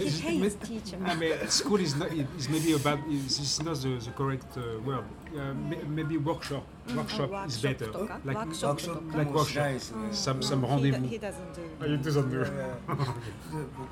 [0.04, 1.06] he hates teaching.
[1.06, 4.80] I mean, school is not, is maybe about, is, is not the, the correct uh,
[4.82, 5.06] word.
[5.36, 5.54] Uh,
[5.88, 6.64] maybe workshop.
[6.88, 7.86] Mm, workshop, workshop is better.
[7.86, 8.22] Toka?
[8.26, 9.64] Like workshop, workshop, like workshop.
[9.64, 9.90] Nice.
[9.92, 10.14] Mm.
[10.14, 11.02] Some, some rendezvous.
[11.04, 11.62] He, he doesn't do.
[11.82, 12.40] Oh, he doesn't do.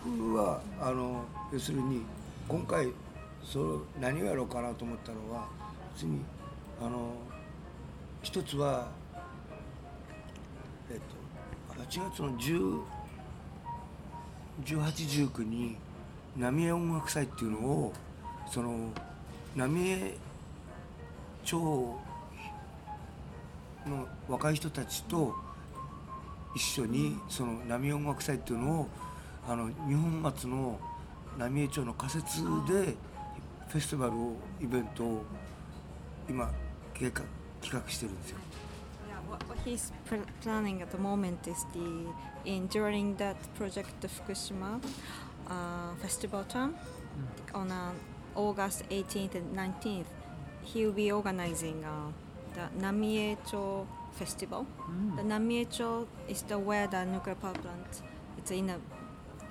[0.04, 2.02] 僕はあの要するに
[2.48, 2.92] 今回
[3.52, 5.48] そう何をやろうかなと思ったのは
[5.94, 6.20] 要するに
[6.82, 7.14] あの
[8.22, 8.90] 一つは
[10.92, 11.00] えっ
[11.78, 12.82] と8月の10
[14.66, 15.78] 1819に
[16.38, 17.94] 浪江音楽祭っていうのを
[18.52, 18.92] その
[19.56, 20.14] 浪江
[21.46, 21.58] 町
[23.86, 25.34] の若い人たちと
[26.56, 28.88] 一緒にその浪江音楽祭っていうのを
[29.48, 30.78] あの日本松の
[31.38, 32.96] 浪江町の仮設で
[33.68, 35.25] フェスティバルをイベントを
[36.29, 36.51] 今
[36.95, 37.23] 計画
[37.61, 38.37] 企画してるんですよ。
[39.09, 41.81] Yeah, what, what he's pl- planning at the moment is the
[42.45, 44.81] in during that project the Fukushima
[45.49, 46.75] uh, festival term
[47.55, 47.92] on uh,
[48.35, 50.07] August 18th and 19th.
[50.64, 52.12] He will be organizing uh,
[52.55, 54.66] the Namiecho festival.
[55.16, 58.03] The Namiecho is the where the nuclear power plant.
[58.38, 58.79] It's in a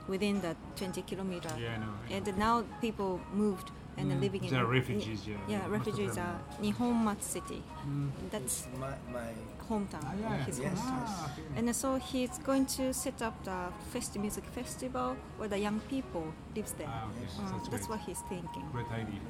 [0.08, 1.50] within the 20 kilometer.
[1.60, 1.86] Yeah, I know.
[2.10, 2.26] I know.
[2.32, 4.51] And now people moved and Mm, living in.
[4.51, 5.37] they're refugees, yeah.
[5.49, 7.63] Yeah, refugees are Nihonmatsu city.
[7.87, 8.11] Mm.
[8.31, 9.33] That's my, my
[9.69, 10.05] hometown.
[10.05, 11.05] Ah, yeah, his Yes, hometown.
[11.07, 11.59] Ah, okay.
[11.59, 16.25] And so he's going to set up the festi- music festival where the young people
[16.55, 16.89] lives there.
[16.91, 17.27] Ah, okay.
[17.39, 18.65] Uh, That's, that's what he's thinking.
[18.73, 19.21] Great idea.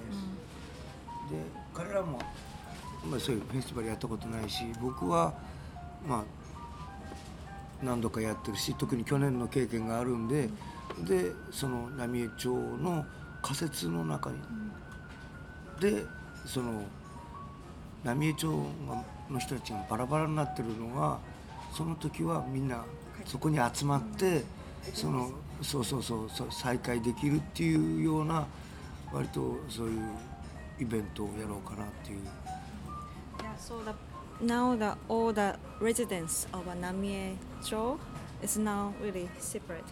[1.31, 1.37] で
[1.75, 2.19] 彼らも、
[3.11, 5.35] まあ、そういうフェスティバルやったことないし僕は
[6.09, 6.25] まあ
[7.83, 10.49] 何度かやってるし特に去年の経験があるんで
[11.05, 13.05] でその浪江町の
[13.43, 14.39] 仮設の中に、
[15.81, 16.05] で
[16.45, 16.83] その
[18.05, 21.19] 浪江町の人たちがバラバラになってるのが
[21.77, 22.85] その時はみんな
[23.25, 24.45] そこに集まって、
[24.95, 25.31] そ,の
[25.63, 28.47] そうそうそう,再会できるっていうような
[29.13, 30.01] 割とそういう
[30.79, 32.21] イベントをやろうかなっていう。
[34.45, 35.33] Now the all
[35.81, 37.99] residents of 浪江町。
[38.43, 39.83] is now really separate.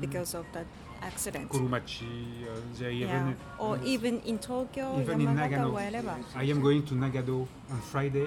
[0.00, 0.64] because of the
[1.02, 1.54] accidents.
[1.54, 3.32] Kurumachi, uh, yeah.
[3.58, 5.72] or even in Tokyo, even in Nagano.
[5.72, 6.16] wherever.
[6.34, 8.26] I am going to Nagano on Friday,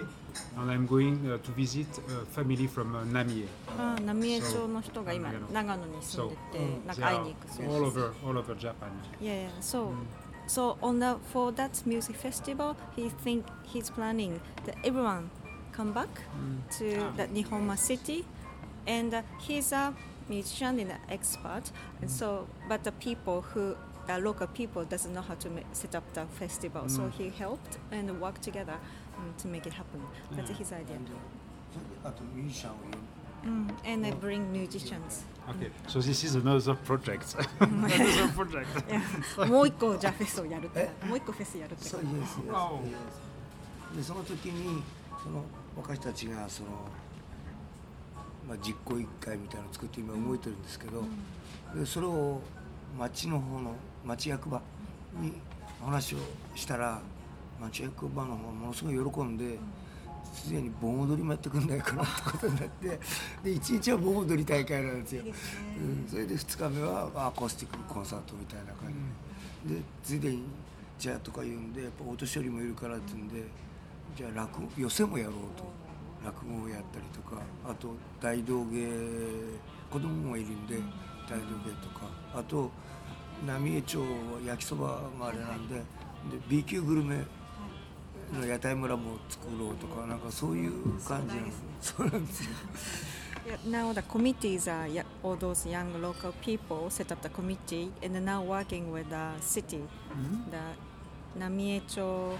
[0.57, 3.45] and I'm going uh, to visit a family from uh, Namie.
[3.77, 7.75] Ah, Namie so, 町の人が今 Nagano に住んでて、so, なんか会いに行くそうです。
[7.75, 8.89] All over, all over Japan.
[9.21, 9.87] Yeah, so.
[9.87, 10.21] Mm.
[10.47, 15.29] So on the for that music festival, he think he's planning that everyone
[15.71, 16.77] come back mm.
[16.77, 17.11] to ah.
[17.15, 18.25] the Nihonmatsu city,
[18.85, 19.93] and uh, he's a
[20.30, 21.70] musician and an expert,
[22.02, 25.94] and so but the people who the local people doesn't know how to ma- set
[25.94, 28.76] up the festival, so he helped and worked together
[29.18, 30.00] um, to make it happen.
[30.32, 30.98] That's his idea.
[32.04, 32.90] あとミュージシャンを呼ん
[33.46, 35.24] Mm, and I bring musicians.
[35.48, 37.36] Okay, so this is another project.
[37.60, 39.46] another project.
[39.46, 42.78] もう一個じゃあフェスをやるってもう一個フェスやるってそうイエスイエスイエ Wow.
[43.92, 44.82] スでその時に
[45.22, 45.44] その
[45.76, 46.70] 私たちがその、
[48.51, 51.03] まあ、実行委員会みたいなのを作って今動いてるんですけど、
[51.73, 52.41] でそれを
[52.99, 53.73] 町の方の
[54.05, 54.61] 町役場
[55.21, 55.31] に
[55.81, 56.17] 話を
[56.53, 56.99] したら
[57.61, 59.57] 町役場の方がものすごい喜んで。
[60.33, 62.97] すでに盆踊りもやってくんないかなってことになってで
[63.43, 68.93] 1日は盆踊り大会なんですよ、うん、それで2日目はアコースティックコンサートみたいな感
[69.65, 69.73] じ。
[69.73, 70.43] で、でついでに
[70.97, 73.43] じゃあとか言うんでやっぱお年寄りもいるからって言うんで
[74.15, 75.65] じゃあ落語寄席もやろうと
[76.23, 78.87] 落語をやったりとかあと大道芸
[79.91, 80.75] 子供もいるんで
[81.29, 82.69] 大道芸とかあと
[83.45, 84.05] 浪江町は
[84.45, 85.81] 焼きそばがあれなんでで
[86.47, 87.23] B 級グルメ
[88.31, 92.49] の屋台村も作ろうとかなんかそういう感じなんですそうなんですよ
[93.65, 94.87] now the committees are
[95.23, 99.81] all those young local people set up the committee and now working with the city,
[100.51, 102.37] the Namiecho,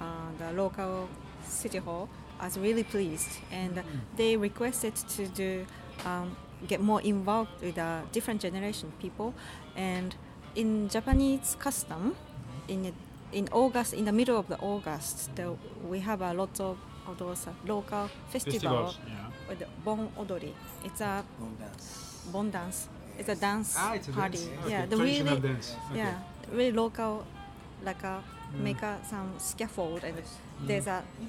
[0.00, 0.04] uh,
[0.38, 1.08] the local
[1.46, 2.08] city hall.
[2.40, 3.84] I was really pleased, and mm.
[4.16, 5.66] they requested to do
[6.04, 9.34] um, get more involved with uh, different generation people,
[9.76, 10.14] and
[10.54, 12.16] in Japanese custom,
[12.68, 12.92] in
[13.32, 15.54] in August, in the middle of the August, the,
[15.86, 16.78] we have a lot of
[17.18, 19.54] those local festival, yeah.
[19.54, 20.54] the Bon Odori.
[20.84, 22.22] It's a Bon dance.
[22.32, 22.88] Bon dance.
[23.18, 24.38] It's a dance ah, it's a party.
[24.38, 24.50] Dance.
[24.64, 24.70] Okay.
[24.70, 25.76] Yeah, the Traditional really, dance.
[25.90, 25.98] Okay.
[25.98, 26.18] yeah,
[26.52, 27.26] really local,
[27.84, 28.22] like a
[28.54, 28.60] mm.
[28.60, 30.22] make a, some scaffold and
[30.62, 31.26] there's a mm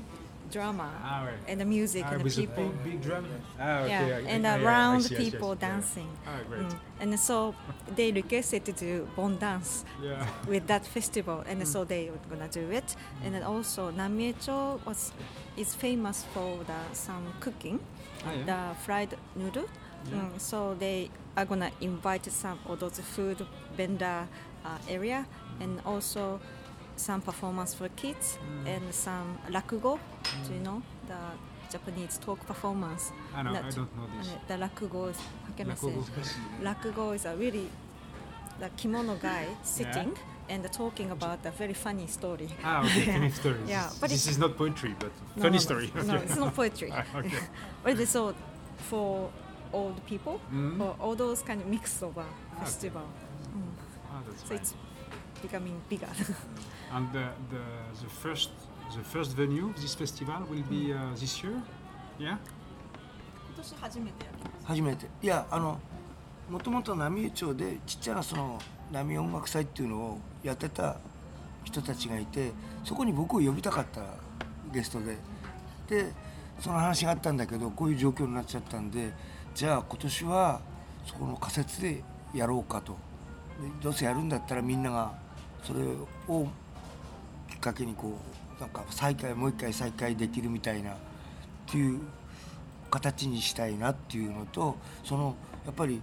[0.52, 1.38] drama Ah, right.
[1.48, 2.70] and the music Ah, and the people.
[2.70, 3.26] big, big drum.
[3.60, 3.90] Ah, okay.
[3.90, 5.32] yeah, I- and I- yeah, around see, I see, see.
[5.32, 5.68] people Yeah.
[5.70, 6.10] dancing.
[6.28, 6.62] Ah, great.
[6.68, 6.80] Mm.
[7.02, 7.56] And so
[7.96, 10.26] they requested to do Bon dance Yeah.
[10.48, 12.96] with that festival, and so they were gonna do it.
[13.24, 15.12] And then also Namiecho was
[15.58, 17.80] is famous for the some cooking,
[18.26, 18.46] Ah, yeah.
[18.46, 19.68] the fried noodle.
[20.08, 23.46] Mm, so they are gonna invite some of those food
[23.78, 24.28] vendor
[24.66, 25.26] uh, area,
[25.62, 26.40] and also
[27.00, 29.98] some performance for kids and some rakugo.
[30.48, 31.16] Do you know the
[31.72, 33.12] Japanese talk performance?
[33.34, 34.30] Ah, no, I don't know this.
[34.48, 35.88] The rakugo is how can I say?
[35.88, 36.36] Rakugo.
[36.62, 37.70] Rakugo is a really
[38.60, 40.14] the kimono guy sitting
[40.50, 42.50] and talking about a very funny story.
[42.64, 43.60] Ah, okay, funny story.
[43.68, 45.92] Yeah, This- but this is not poetry, but No, funny no, story.
[45.96, 46.24] No, Okay.
[46.26, 46.92] it's not poetry.
[46.94, 47.40] Ah, okay.
[47.84, 48.34] but it's so
[48.90, 49.30] for
[49.72, 50.78] old people, Mhm.
[50.78, 52.26] for all those kind of mix of a
[52.60, 53.04] festival.
[53.56, 53.72] Mm.
[54.12, 54.58] Ah, that's So fine.
[54.58, 54.74] it's
[55.42, 56.10] becoming bigger.
[56.92, 57.20] And the,
[57.52, 57.62] the,
[58.02, 58.50] the first
[58.92, 61.62] the first venue of this festival will be uh, this year?
[62.18, 62.38] Yeah?
[63.56, 64.66] 今年初めてやります。
[64.66, 65.80] 初めていやあの
[66.50, 68.60] もともと浪江町でちっちゃなその
[68.92, 70.98] 浪江音楽祭っていうのをやってた
[71.64, 72.52] 人たちがいて
[72.84, 74.02] そこに僕を呼びたかった
[74.74, 75.18] ゲストで
[75.88, 76.12] で
[76.60, 79.12] その話があったんだけどこういう状況になっちゃったんで
[79.54, 80.62] じゃあ今年は
[81.06, 82.98] そこの仮設でやろうかとで
[83.82, 85.14] どうせやるんだったらみんなが
[85.64, 85.82] それ
[86.28, 86.69] をき
[87.60, 88.18] っかけにこ
[88.58, 90.96] うなんか再開もう一回再開できるみたいなっ
[91.68, 92.00] ていう
[92.90, 96.02] 形にしたいなっていうのとそのやっぱり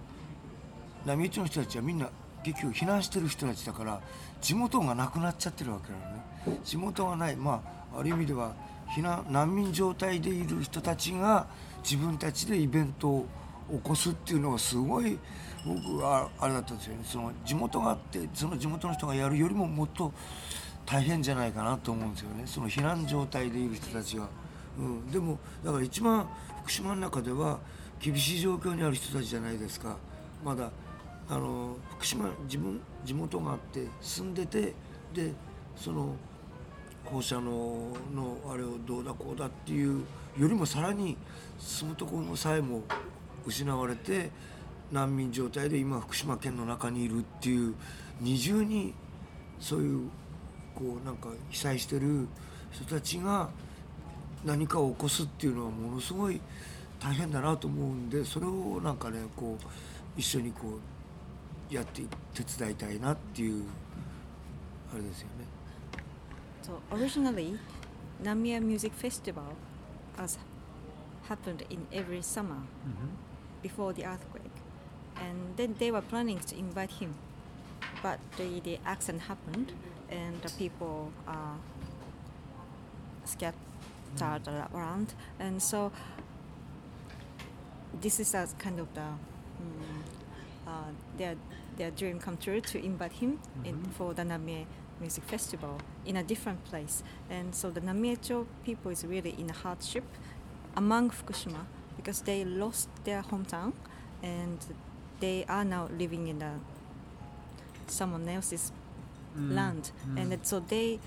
[1.05, 2.09] 浪江町の人たちはみんな
[2.43, 3.99] 結局避難してる人たちだから
[4.39, 6.61] 地元がなくなっちゃってるわけなのね。
[6.63, 7.35] 地元がない。
[7.35, 7.61] ま
[7.93, 8.53] あある意味では
[8.95, 11.47] 避難難民状態でいる人たちが
[11.83, 13.25] 自分たちでイベントを
[13.69, 15.17] 起こすっていうのがすごい
[15.65, 17.01] 僕はあれだったんですよね。
[17.03, 20.13] その地元があってその地元の人がやるよりももっと
[20.87, 22.43] 大変じゃないかなと思うんですよね。
[22.45, 24.29] その避難状態でいる人たちが、
[24.79, 26.25] うん、でもだから一番
[26.61, 27.59] 福島の中では
[27.99, 29.97] 厳しい状況にある人たちじゃないですか。
[30.45, 30.71] まだ
[31.29, 34.73] あの福島自分地元があって住んでて
[35.13, 35.33] で
[35.75, 36.15] その
[37.03, 37.51] 放射能
[38.13, 40.05] のあれをどうだこうだっていう
[40.37, 41.17] よりもさらに
[41.59, 42.83] 住むところさえも
[43.45, 44.29] 失われて
[44.91, 47.75] 難民状態で今福島県の中にいるっていう
[48.21, 48.93] 二重に
[49.59, 50.09] そういう
[50.77, 52.27] こうなんか被災してる
[52.71, 53.49] 人たちが
[54.45, 56.39] 何かを起こすっていうのはものすごい
[56.99, 59.65] 大変だなと思うんでそれをなんかねこう
[60.19, 60.79] 一緒にこ
[61.71, 62.01] うやって
[62.33, 63.63] 手伝いたいなっていう
[64.93, 65.45] あれですよね。
[66.63, 67.57] So originally,
[68.23, 69.43] Namia Music Festival
[70.17, 70.37] has
[71.29, 73.09] happened in every summer Mhm.
[73.61, 74.51] before the earthquake,
[75.15, 77.09] and then they were planning to invite him,
[78.01, 79.73] but the, the accident happened,
[80.09, 81.55] and the people are
[83.25, 85.91] scattered around, and so
[88.01, 90.01] this is a kind of the mm,
[90.67, 90.71] uh,
[91.17, 91.35] their
[91.77, 93.91] their dream come true to invite him in Mhm.
[93.93, 94.65] for the Namie
[94.99, 99.53] Music Festival in a different place, and so the Namiecho people is really in a
[99.53, 100.03] hardship
[100.75, 101.65] among Fukushima
[101.95, 103.73] because they lost their hometown
[104.23, 104.59] and
[105.19, 106.59] they are now living in a
[107.87, 108.71] someone else's
[109.37, 109.55] Mm.
[109.55, 110.17] land Mm.
[110.33, 110.99] and so they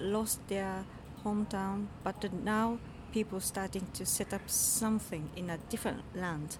[0.00, 0.84] lost their
[1.24, 2.78] hometown but now
[3.12, 6.58] people starting to set up something in a different land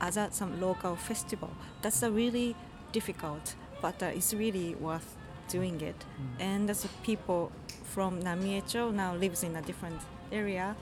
[0.00, 1.50] as a some local festival
[1.82, 2.54] that's a really
[2.92, 5.16] difficult but uh, it's really worth
[5.48, 6.40] doing it Mm.
[6.40, 7.50] and as people
[7.94, 10.00] from Namiecho now lives in a different
[10.30, 10.76] area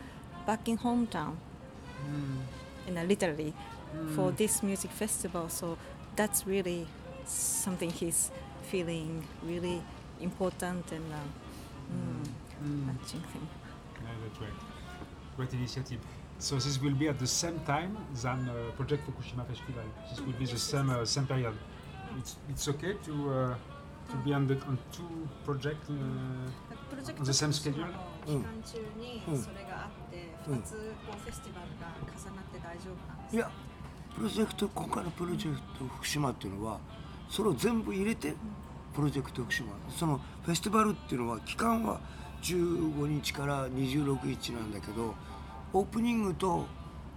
[0.47, 1.37] back in hometown
[2.07, 2.89] Mm.
[2.89, 3.53] in a literally
[4.15, 4.37] for Mm.
[4.37, 5.49] this music festival.
[5.49, 5.79] So
[6.17, 6.87] that's really
[7.25, 8.31] something he's
[8.66, 9.82] feeling really
[10.20, 11.18] important and uh,
[11.92, 12.28] mm,
[12.64, 12.86] Mm.
[12.86, 13.48] matching thing.
[14.04, 14.54] Yeah, that's right.
[15.36, 16.00] Great initiative.
[16.38, 19.84] So this will be at the same time than uh, Project Fukushima Festival.
[20.10, 21.54] This will be the same uh, same period.
[22.20, 23.56] It's it's okay to uh,
[24.12, 25.10] to be on the on two
[25.44, 25.90] projects.
[25.90, 25.96] Uh,
[27.18, 27.88] On the same schedule?
[28.26, 30.72] 期間中にうんそれがあって、うん二つ
[31.08, 33.52] こうフェスティバルが重なって大丈夫なんですかいや
[34.16, 36.80] プロジェクト今回のプロジェクト福島っていうのは
[37.31, 38.35] それを全部入れて
[38.95, 42.01] プロジェクト福島そのフェスティバルっていうのは期間は
[42.43, 45.15] 15日から26日なんだけど
[45.73, 46.67] オープニングと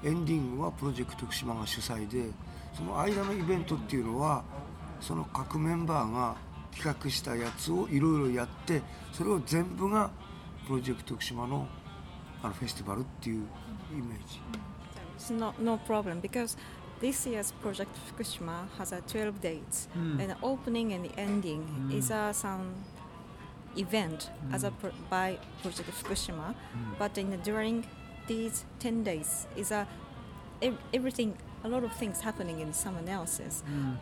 [0.03, 2.31] エンディングはプロジェクト福島が主催で
[2.73, 4.43] その間のイベントっていうのは
[5.01, 6.35] その各メンバーが
[6.75, 10.09] 企画したやつをいろいろやってそれを全部が
[10.67, 11.67] プロジェクト福島の
[12.41, 13.43] あのフェスティバルっていう
[13.91, 14.39] イメージ。
[15.33, 16.57] No, no problem because
[16.99, 20.19] this year's project Fukushima has a 12 dates Mm.
[20.19, 21.93] and the opening and the ending Mm.
[21.97, 22.73] is a some
[23.77, 26.97] event as a pro- by project Fukushima Mm.
[26.99, 27.85] but in during
[28.27, 29.87] these 10 days is a
[30.61, 33.97] ev- everything a lot of things happening in someone else's Mm.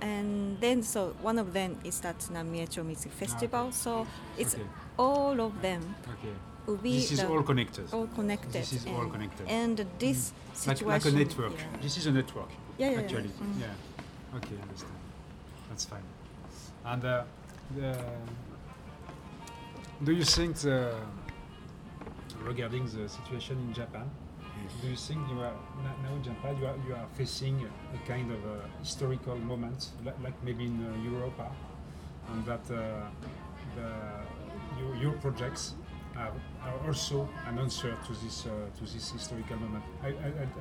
[0.00, 4.64] and then so one of them is that Namiecho Music Festival so it's Okay.
[4.98, 6.34] all of them Okay.
[6.66, 7.86] Will be This is the- all connected.
[7.92, 9.46] all connected This is all connected.
[9.48, 10.32] and this
[10.66, 11.52] like, situation like a network.
[11.58, 11.82] yeah.
[11.82, 12.48] This is a network.
[12.50, 13.00] Yeah, yeah, yeah.
[13.02, 13.28] actually.
[13.28, 13.60] Mm.
[13.60, 14.36] Yeah.
[14.36, 14.92] Okay, understand.
[15.68, 16.02] That's fine.
[16.84, 17.24] And uh,
[17.76, 17.96] the,
[20.02, 20.94] do you think the,
[22.42, 24.10] regarding the situation in Japan,
[24.82, 25.52] do you think you are
[26.02, 27.56] now in Japan you are you are facing
[27.94, 32.64] a kind of a historical moment, like, like maybe in uh, Europe, uh, and that
[32.70, 33.08] uh,
[33.76, 33.88] the,
[34.80, 35.74] your, your projects
[36.16, 36.32] are,
[36.64, 39.84] are also an answer to this uh, to this historical moment.
[40.02, 40.10] I, I,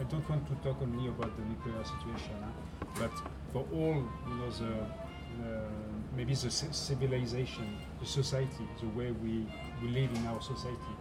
[0.01, 2.85] I- don't want to talk only about the nuclear situation, huh?
[2.99, 3.11] but
[3.51, 3.95] for all
[4.29, 4.73] you know the,
[5.41, 5.61] the
[6.15, 7.67] maybe the civilization,
[7.99, 9.47] the society, the way we,
[9.81, 10.93] we live in our society.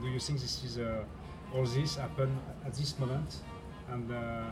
[0.00, 1.04] Do you think this is uh,
[1.54, 2.30] all this happen
[2.66, 3.36] at this moment,
[3.90, 4.50] and uh, uh,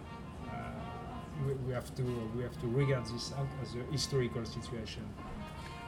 [1.47, 2.03] we, we have to
[2.37, 3.33] we have to regard this
[3.63, 5.03] as a historical situation?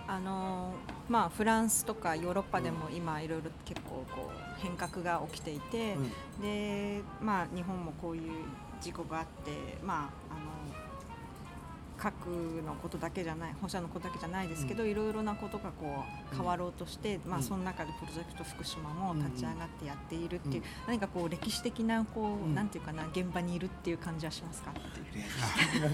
[0.07, 0.73] あの
[1.09, 5.97] まあフランスとかヨーロッパでも今いろいろ結構こう変革が起きていて、
[6.41, 8.33] でまあ日本もこういう
[8.81, 10.64] 事故があってまああの
[11.97, 12.27] 核
[12.67, 24.73] のことだけじゃない放射のことだけじゃないですけど、いろいろなことがこう変わろうとして、まあその中でプロジェクト福島も立ち上がってやっているっていう、何かこう歴史的なこう、なんていうかな現場にいるっていう感じはしますか。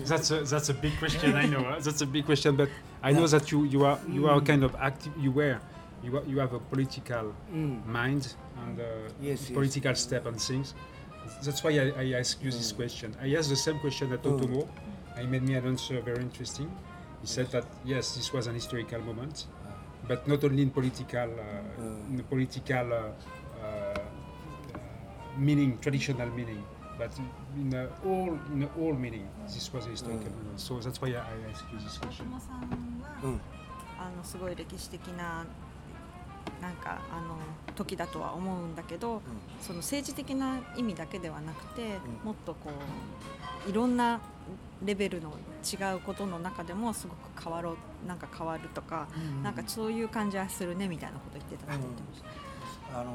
[0.06, 1.36] that's a that's a big question.
[1.36, 2.68] I know uh, that's a big question, but
[3.02, 5.12] I know that you you are you are kind of active.
[5.18, 5.58] You were
[6.02, 8.34] you are, you have a political うん、mind
[8.66, 8.84] and uh,
[9.20, 9.52] Yes, yes.
[9.52, 10.74] political step on things.
[11.42, 13.14] That's why I, I ask you this question.
[13.22, 14.38] I asked the same question at Mm.
[14.38, 14.66] Otomo.
[15.20, 16.70] I made me an answer very interesting.
[17.20, 19.46] He said that yes, this was an historical moment,
[20.08, 22.10] but not only in political uh, Mm.
[22.10, 22.98] in the political uh,
[23.62, 24.00] uh,
[25.36, 26.62] meaning, traditional meaning,
[26.98, 27.10] but
[27.56, 30.36] in uh, all in all meaning, this was a historical Mm.
[30.38, 30.60] moment.
[30.60, 32.24] So that's why I, I ask you this 大 question.
[34.02, 35.44] あのすごい歴史的な
[36.62, 37.36] なんかあの
[37.74, 39.20] 時だとは思うんだけど、
[39.60, 42.70] その政治的な意味だけではなくて、んもっとこ
[43.66, 44.20] ういろんな
[44.84, 45.30] レベルの
[45.62, 49.08] 違うことの中でもすごく変わろうなんか変わるとか、
[49.42, 52.22] なんかそういう感じはするねみたいなこと言ってたって言ってまし
[52.92, 53.00] た。
[53.00, 53.12] あの.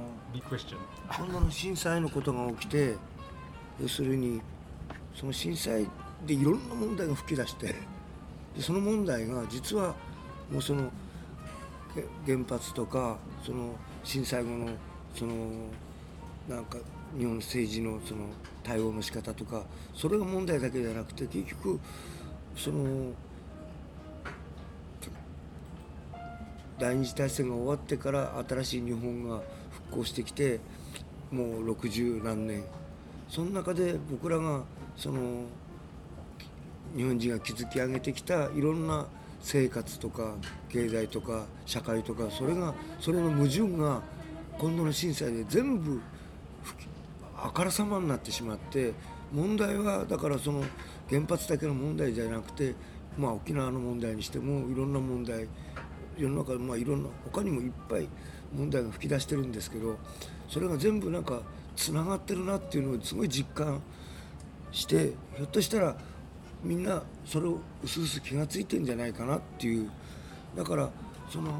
[1.18, 2.95] 今度の震災のことが起きて
[3.82, 4.41] 要するに
[5.13, 5.86] その震災
[6.26, 9.95] でいろんな問題が吹き出してでその問題が実は
[10.51, 10.89] もうその
[12.26, 14.70] げ原発とかその震災後の
[15.13, 15.34] その
[16.47, 16.78] なんか
[17.18, 18.26] 日本政治のその
[18.63, 19.63] 対応の仕方とか
[19.93, 21.80] それが問題だけじゃなくて結局
[22.55, 23.11] その
[26.78, 29.41] 第二次大戦が終わってから新しい日本が
[29.72, 30.59] 復興してきて
[31.32, 32.63] もう60何年。
[33.30, 34.63] その中で僕らが
[34.95, 35.45] その
[36.95, 39.07] 日本人が築き上げてきたいろんな
[39.41, 40.36] 生活とか
[40.70, 44.01] 経済とか社会とかそれがそれの矛盾が
[44.57, 46.01] 今度の震災で全部
[47.48, 48.93] あからさまになってしまって
[49.32, 50.64] 問題はだからその
[51.10, 52.76] 原発だけの問題じゃなくて、
[53.18, 55.48] まあ、沖縄の問題にしてもいろんな問題
[56.18, 58.08] 世の中まあいろんな他にもいっぱい
[58.54, 59.98] 問題が吹き出してるんですけど
[60.48, 61.41] それが全部なんか
[61.76, 63.82] つながってるなっていうのをすごい実感
[64.72, 65.96] してひょっとしたら
[66.64, 69.89] みんなそれを薄々気が付いてんじゃないかなっていう。
[70.56, 70.89] だから
[71.30, 71.52] その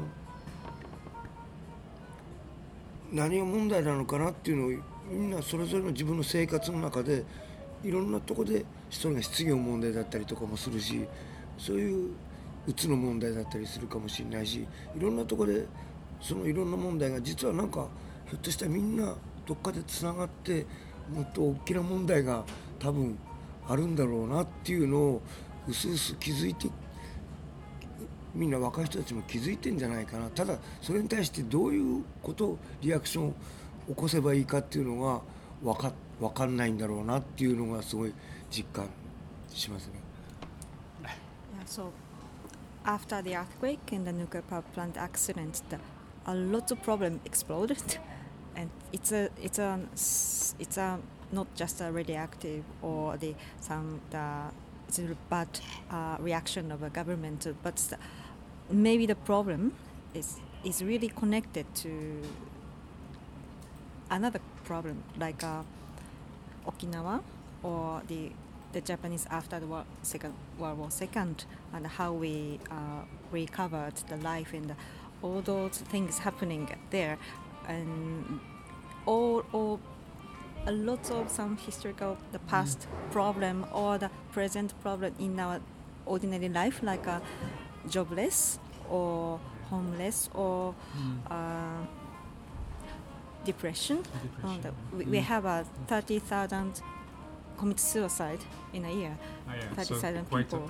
[3.12, 7.24] 何が問題なのかなっていうのをみんなそれぞれの自分の生活の中で
[7.84, 11.06] いろんなとこでそれが失業問題だったりとかもするし
[11.58, 12.10] そういう
[12.66, 15.66] うつの問題だったりするかもしれないしいろんなとこで
[16.20, 17.86] そのいろんな問題が実はなんか
[18.26, 19.14] ひょっとしたらみんな
[19.46, 20.66] どっかでつながって
[21.12, 22.44] もっと大きな問題が
[22.80, 23.16] 多分
[23.68, 25.22] あるんだろうなっていうのを
[25.68, 26.68] うすうす気づいて
[28.34, 30.28] みんな若い人たちも気づいてんじゃないかな。
[30.28, 33.34] ただそれに対してどういうことリアクションを
[33.88, 35.20] 起こせばいいかっていうのが
[35.62, 38.12] 分か分かんないんだろうなっていうのがすごい
[38.50, 38.88] 実感
[39.48, 39.92] しますね。
[41.02, 41.90] Yeah, so
[42.84, 45.78] after the earthquake and the nuclear power plant accident, the,
[46.26, 47.98] a lot of problem exploded,
[48.56, 49.78] and it's a it's a
[50.58, 50.98] it's a
[51.32, 54.52] not just a radioactive or the some the
[54.88, 55.48] it's a bad
[55.90, 57.98] uh, reaction of a government, but the,
[58.70, 59.72] maybe the problem
[60.14, 62.22] is is really connected to
[64.10, 65.62] another problem like uh,
[66.66, 67.22] Okinawa
[67.62, 68.30] or the
[68.72, 73.02] the Japanese after the World, Second World War Second and how we uh,
[73.32, 74.74] recovered the life and
[75.22, 77.16] all those things happening there.
[77.68, 78.40] And
[79.06, 79.80] all, all
[80.66, 85.60] a lot of some historical the past problem or the present problem in our
[86.04, 87.20] ordinary life like uh,
[87.88, 88.58] jobless
[88.90, 89.40] or
[89.70, 90.74] homeless or
[91.30, 91.84] uh,
[93.46, 93.98] depression.
[94.44, 96.82] Uh, the- we, we have a 30,000
[97.58, 98.40] commit suicide
[98.72, 99.16] in a year.
[99.48, 100.58] Ah, yeah, 30,000 so people.
[100.60, 100.68] level.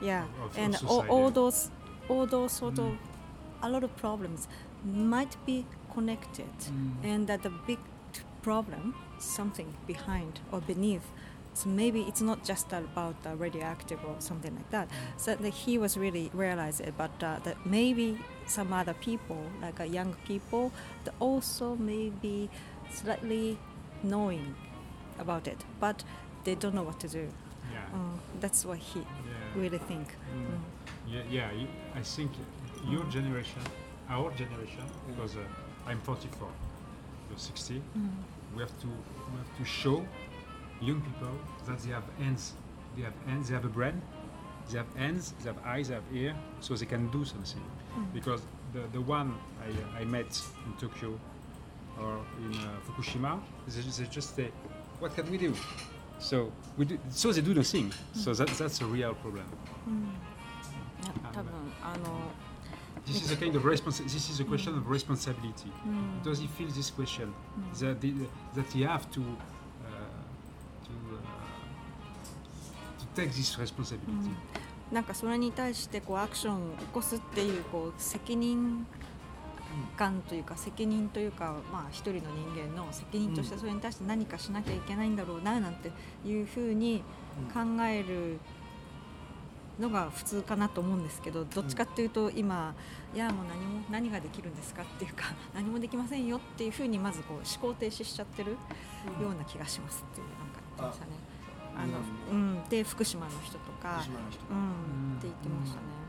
[0.00, 1.70] Yeah, of- of and all, all those,
[2.08, 2.96] all those sort of,
[3.62, 4.48] a lot of problems
[4.84, 6.54] might be connected,
[7.02, 7.78] and that the big
[8.42, 11.06] problem, something behind or beneath.
[11.54, 14.88] So maybe it's not just about the radioactive or something like that.
[15.16, 19.80] So that he was really realized it, but uh, that maybe some other people, like
[19.80, 20.72] uh, young people,
[21.04, 22.50] that also maybe
[22.90, 23.56] slightly
[24.02, 24.54] knowing
[25.18, 26.02] about it, but
[26.42, 27.28] they don't know what to do.
[27.72, 27.78] Yeah.
[27.94, 29.06] Uh, that's what he yeah.
[29.54, 30.08] really think.
[30.08, 30.46] Mm.
[30.46, 30.60] Mm.
[31.08, 31.66] Yeah, yeah.
[31.94, 32.32] I think
[32.88, 33.62] your generation,
[34.08, 35.40] our generation, because uh,
[35.86, 36.48] I'm 44,
[37.30, 37.74] you're 60.
[37.74, 38.10] Mm.
[38.54, 40.04] We have to we have to show
[40.80, 41.34] young people
[41.66, 42.54] that they have hands.
[42.96, 43.48] They have hands.
[43.48, 44.00] They have a brain.
[44.70, 45.34] They have hands.
[45.40, 45.88] They have eyes.
[45.88, 46.34] They have ear.
[46.60, 47.62] So they can do something.
[47.96, 48.12] Mm.
[48.12, 51.18] Because the, the one I, I met in Tokyo
[52.00, 54.50] or in uh, Fukushima, they, they just say,
[54.98, 55.54] "What can we do?"
[56.18, 57.90] So we do, so they do nothing.
[57.90, 58.16] Mm.
[58.16, 59.44] So that, that's a real problem.
[59.88, 60.08] Mm.
[61.36, 62.00] Uh,
[63.06, 65.70] this is a kind of respons- this is a question of responsibility.
[65.86, 66.22] Mm.
[66.22, 67.78] Does he feel this question mm.
[67.78, 68.14] that, the,
[68.54, 69.22] that he have to
[73.22, 74.30] this responsibility?
[74.92, 78.86] なんかそれに対してこうアクションを起こすっていうこう責任
[79.96, 85.90] 感というか責任というかまあ一人の人間の責任としてそれに対して何かしなきゃいけないんだろうななんて
[86.24, 87.02] いうふうに
[87.52, 88.38] 考える
[89.80, 92.74] のが普通かなと思うんですけどどっちかっていうと今
[93.14, 98.58] いやもう何も何ができるんですかっていうか何もできませんよっていうふうにまずこう思考停止しちゃってるよ
[99.30, 101.33] うな気がしますっていうなんか言ってましたね。
[101.76, 101.98] あの
[102.30, 106.04] うん、で福島の人とか福島の人うん、って言ってましたね。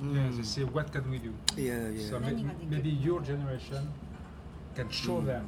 [0.00, 1.32] Yeah, they say, what can we do?
[1.60, 3.88] いやいや So 何ができる maybe your generation
[4.76, 5.42] can show them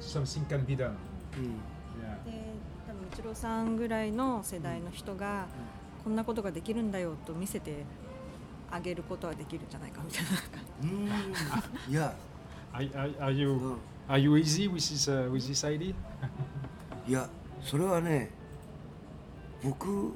[0.00, 0.90] something can be done.
[1.36, 1.60] うん
[1.96, 2.24] Yeah.
[2.30, 2.52] で
[2.86, 5.46] 多分一郎さんぐらいの世代の人が
[6.04, 7.84] こんなことができるんだよと見せて
[8.70, 10.30] あげることはできるんじゃないかみたいな。
[10.82, 12.14] うんいや
[12.72, 13.76] Are, are, are you うん
[14.08, 15.94] are you easy with this uh, with this idea?
[17.08, 17.28] いや
[17.62, 18.30] それはね
[19.66, 20.12] 僕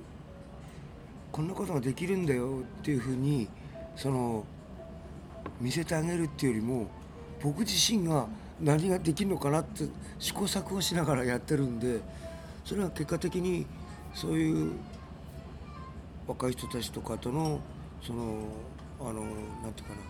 [1.33, 3.49] こんなことができるんだよっていうふうに
[3.97, 4.45] その
[5.61, 6.87] 見せてあげるっていうよりも
[7.43, 8.29] 僕自身が
[8.61, 9.89] 何ができるのかなって
[10.21, 12.01] 試行錯誤しながらやってるんで
[12.65, 13.67] それは結果的に
[14.15, 14.73] そういう
[16.29, 17.59] 若い人たちとかとの
[18.03, 18.45] その
[19.01, 20.01] あのなんていうかな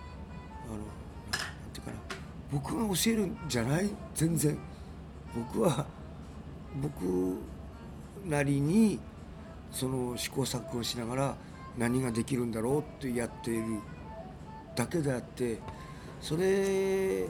[0.66, 1.96] あのなんていうかな
[2.52, 3.88] 僕が教えるんじゃない？
[4.14, 4.58] 全然。
[5.34, 5.86] 僕は
[6.82, 7.38] 僕
[8.28, 8.98] なりに
[9.72, 11.36] その試行錯誤しながら
[11.78, 13.80] 何ができるんだろうってやっている
[14.74, 15.58] だけであって
[16.20, 17.26] それ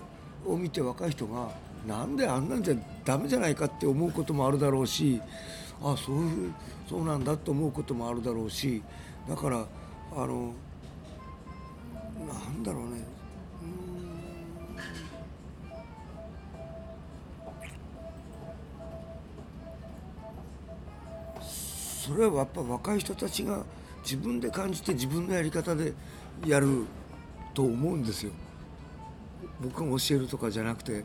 [0.46, 1.50] を見て若い人が
[1.86, 2.74] なんであんなんじゃ
[3.04, 5.20] ダメじゃないかって思うこともあるだろうし
[5.82, 6.54] あそういう
[6.88, 8.82] そうなんだと思うこともあるだろうし
[9.28, 9.64] だから
[10.16, 10.52] あの
[12.26, 13.19] なんだろうね。
[22.10, 23.62] それはやっぱ若い人たちが
[24.02, 25.92] 自分で感じて自分のやり方で
[26.44, 26.84] やる
[27.54, 28.32] と思うんですよ
[29.60, 31.04] 僕が教えるとかじゃなくて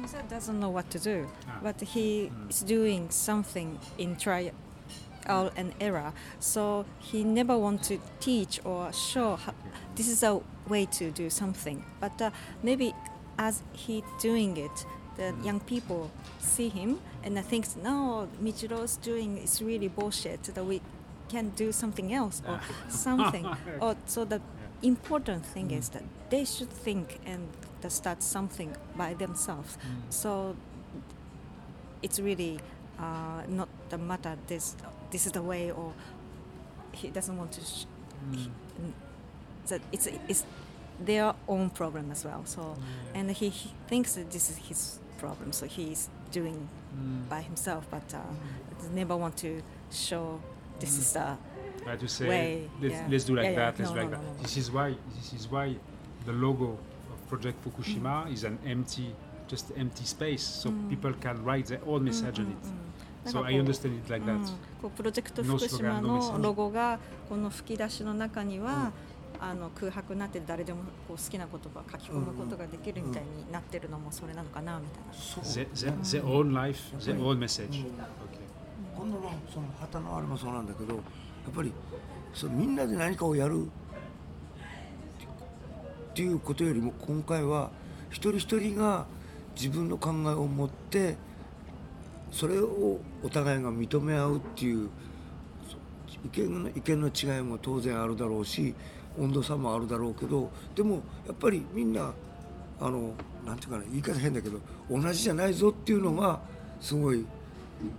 [0.00, 1.60] himself doesn't know what to do, Ah.
[1.62, 4.52] but he is doing something in trial
[5.56, 6.12] and error.
[6.40, 9.54] So he never want to teach or show how,
[9.94, 11.82] this is a way to do something.
[12.00, 12.30] But uh,
[12.62, 12.94] maybe
[13.38, 14.86] as he doing it,
[15.16, 20.42] the young people see him and I think, no, Michiro's doing is really bullshit.
[20.44, 20.82] That we
[21.28, 23.46] can do something else or something.
[23.80, 24.40] or so the
[24.82, 25.92] important thing is mm.
[25.94, 27.48] that they should think and
[27.88, 29.76] start something by themselves.
[29.76, 30.12] Mm.
[30.12, 30.56] So
[32.02, 32.60] it's really
[32.98, 34.36] uh, not the matter.
[34.46, 34.76] This
[35.10, 35.92] this is the way, or
[36.92, 37.60] he doesn't want to.
[37.60, 37.86] Sh-
[38.30, 38.36] mm.
[38.36, 38.50] he-
[39.68, 40.44] that it's it's
[41.00, 42.42] their own problem as well.
[42.44, 42.76] So
[43.14, 45.51] and he, he thinks that this is his problem.
[45.51, 46.67] So he's doing
[47.29, 48.19] by himself, but uh,
[48.93, 49.61] never want to
[49.91, 50.39] show
[50.79, 51.37] this is the
[51.85, 53.07] Right, to say Way, let's, yeah.
[53.09, 53.71] let's do like Yeah, yeah.
[53.71, 54.25] that, let's No, do like no, that.
[54.25, 54.41] no, no.
[54.43, 55.75] This is why this is why
[56.25, 56.77] the logo
[57.11, 59.15] of Project Fukushima is an empty,
[59.47, 63.31] just empty space, so people can write their own message on it.
[63.31, 64.33] So I understand it like that.
[64.33, 64.45] うん
[64.81, 66.43] こうプロジェクト No 福島 slogan, no の message.
[66.43, 66.99] ロゴが
[67.29, 68.91] この吹き出しの中には、
[69.40, 75.12] あの空白になってて誰でもこう好きな言葉書き込むことができるみたいになってるのもそれなのかなみたいな。
[75.12, 75.44] そう。
[75.44, 77.84] Their, their, their own life, their own message.
[78.96, 81.02] 今度のその旗のあれもそうなんだけどやっ
[81.54, 81.72] ぱり
[82.32, 83.68] そのみんなで何かをやるっ
[86.14, 87.70] ていうことよりも今回は
[88.10, 89.06] 一人一人が
[89.56, 91.16] 自分の考えを持って
[92.30, 94.88] それをお互いが認め合うっていう
[95.68, 95.76] そ
[96.24, 98.74] 意見の意見の違いも当然あるだろうし
[99.18, 102.12] 温度差もあるだろうけどでもやっぱりみんな
[102.80, 103.12] あの
[103.46, 104.58] なんていうかな言い方変だけど
[104.90, 106.40] 同じじゃないぞっていうのが
[106.80, 107.24] すごい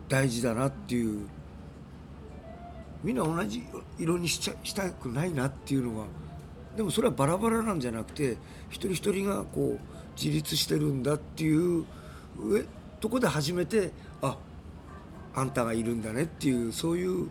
[0.09, 1.27] 大事だなっていう
[3.03, 3.63] みんな同じ
[3.97, 6.05] 色にしちゃしたくないなっていうのが
[6.75, 8.37] でもそれはバラバラなんじゃなくて
[8.69, 9.79] 一人一人がこう
[10.17, 11.85] 自立してるんだっていう
[12.39, 12.63] 上
[12.99, 13.91] とこで初めて
[14.21, 14.37] あ
[15.35, 17.29] あんたがいるんだねっていうそういう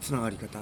[0.00, 0.60] つながり方。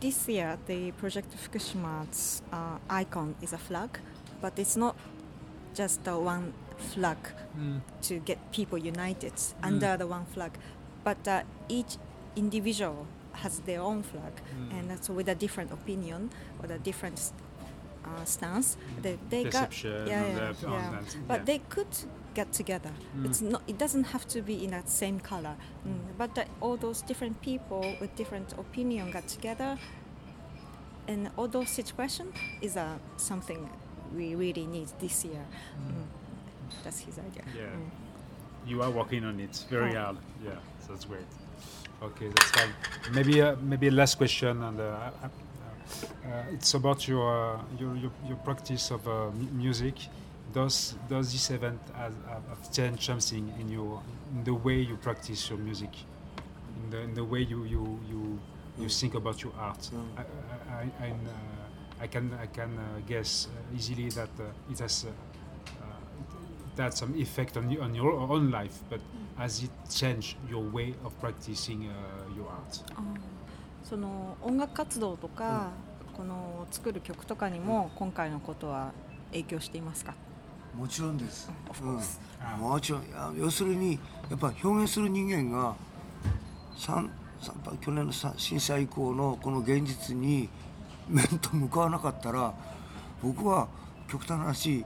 [0.00, 3.98] This year, the Project Fukushima's uh, icon is a flag,
[4.40, 4.96] but it's not
[5.74, 7.16] just the one flag
[8.02, 9.32] to get people united
[9.62, 10.52] under the one flag,
[11.04, 11.96] but uh, each
[12.36, 14.72] individual has their own flag, Mm.
[14.78, 16.30] and that's with a different opinion
[16.62, 17.32] or a different
[18.04, 18.76] uh, stance.
[19.02, 20.38] They, they got yeah, yeah, yeah.
[20.52, 21.44] that, but yeah.
[21.44, 21.88] they could
[22.38, 22.90] get together.
[23.16, 23.26] Mm.
[23.26, 23.62] It's not.
[23.66, 25.54] It doesn't have to be in that same color.
[25.86, 26.18] Mm.
[26.20, 29.70] But the, all those different people with different opinion got together,
[31.08, 32.26] and all those situation
[32.62, 32.86] is uh,
[33.16, 33.68] something
[34.16, 35.44] we really need this year.
[35.80, 36.04] Mm.
[36.84, 37.44] That's his idea.
[37.56, 37.64] Yeah.
[37.76, 38.70] Mm.
[38.70, 40.00] You are working on it very Oh.
[40.04, 40.16] hard.
[40.44, 40.50] Yeah,
[40.82, 41.26] so that's great.
[42.02, 42.72] Okay, that's fine.
[43.12, 45.28] Maybe uh, maybe a last question, and uh, uh,
[46.26, 49.94] uh, it's about your, uh, your your your practice of uh, mu- music.
[50.52, 54.02] Does does this event has, have have changed something in your
[54.34, 55.90] in the way you practice your music,
[56.84, 58.38] in the in the way you you you,
[58.78, 59.00] you Mm.
[59.00, 59.90] think about your art?
[59.92, 60.04] Mm.
[60.16, 64.72] I, I, I, I, uh, I can I can uh, guess uh, easily that uh,
[64.72, 65.04] it has.
[65.04, 69.00] Uh, uh, had some effect on, you, on your own life, but
[69.36, 72.82] has it changed your way of practicing uh, your art?
[73.82, 75.70] その音楽活動とか、
[76.16, 78.92] この作る曲とかにも今回のことは
[79.32, 80.14] 影響していますか、
[80.78, 81.50] もちろんです、
[81.82, 83.02] うん.もちろん。
[83.02, 83.98] いや要するに
[84.30, 85.74] やっぱ表現する人間が
[86.76, 87.10] 三
[87.40, 90.48] 三去年のさ震災以降のこの現実に
[91.08, 92.54] 面と向かわなかったら
[93.22, 93.68] 僕は
[94.08, 94.84] 極端な話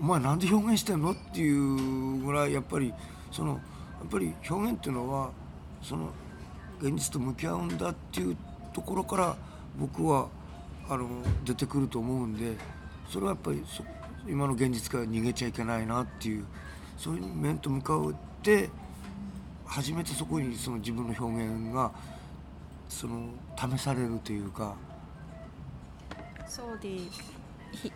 [0.00, 1.12] お前なんで表現してんの？
[1.12, 2.92] っていうぐらいやっぱり
[3.30, 3.56] そのや
[4.06, 5.30] っぱり表現っていうのは
[5.82, 6.10] その
[6.80, 8.36] 現実と向き合うんだっていう
[8.72, 9.36] ところから
[9.78, 10.28] 僕は
[10.88, 11.08] あの
[11.44, 12.56] 出てくると思うんで
[13.08, 13.82] それはやっぱりそ
[14.28, 16.44] 今の現実から逃げちゃいけないなっていう
[16.98, 18.70] そういう面と向かって
[19.66, 21.92] 初めてそこにその自分の表現が
[22.88, 24.76] その試されるというか
[26.48, 27.10] So the
[27.72, 27.92] he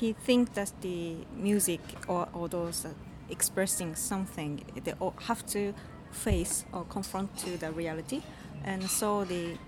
[0.00, 2.88] he thinks that the music or, or those
[3.28, 4.94] expressing something they
[5.26, 5.74] have to
[6.10, 8.22] face or confront to the reality,
[8.64, 9.58] and so the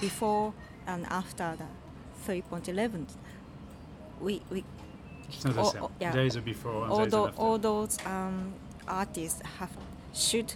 [0.00, 0.52] before
[0.86, 1.64] and after the
[2.26, 3.06] 3.11,
[4.20, 4.64] we we
[5.29, 5.83] It's not the Oh, same.
[5.83, 6.11] oh, yeah.
[6.11, 7.41] There is a before and there all, is an tho- after.
[7.41, 8.53] all those um,
[8.87, 9.71] artists have
[10.13, 10.53] should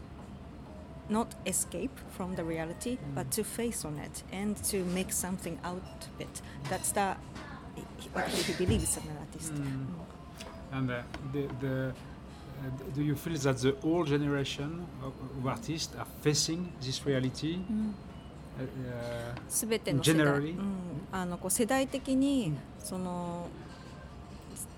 [1.10, 5.82] not escape from the reality, but to face on it and to make something out
[6.14, 6.42] of it.
[6.70, 7.16] That's the
[8.14, 9.54] what he believes as an artist.
[9.54, 9.86] Mm.
[10.72, 11.02] And uh,
[11.34, 16.72] the, the, uh, do you feel that the old generation of, of artists are facing
[16.82, 17.58] this reality?
[18.60, 20.58] Uh, uh, すべての世代、 Generally?
[20.58, 20.64] うん、
[21.12, 23.48] あのこう世代的にその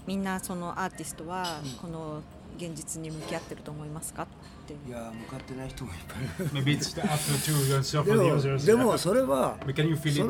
[0.07, 2.23] みんなそのアーティストはこの
[2.57, 4.23] 現実に向き合ってると思いますか？
[4.23, 4.27] っ
[4.67, 6.47] ていや向かってない人もいっぱい。
[6.47, 8.67] いる maybe it's after to answer でも others.
[8.67, 9.57] でもそれは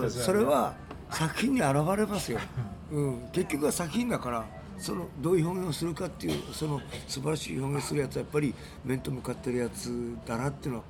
[0.08, 0.74] それは
[1.10, 2.40] 作品に現れますよ、
[2.90, 4.44] うん、結局は作品だから
[4.78, 8.54] そのどういう表現をするかっていうその素晴らしい表現するやつはやっぱり
[8.84, 10.84] 面と向かってるやつだなっていうのは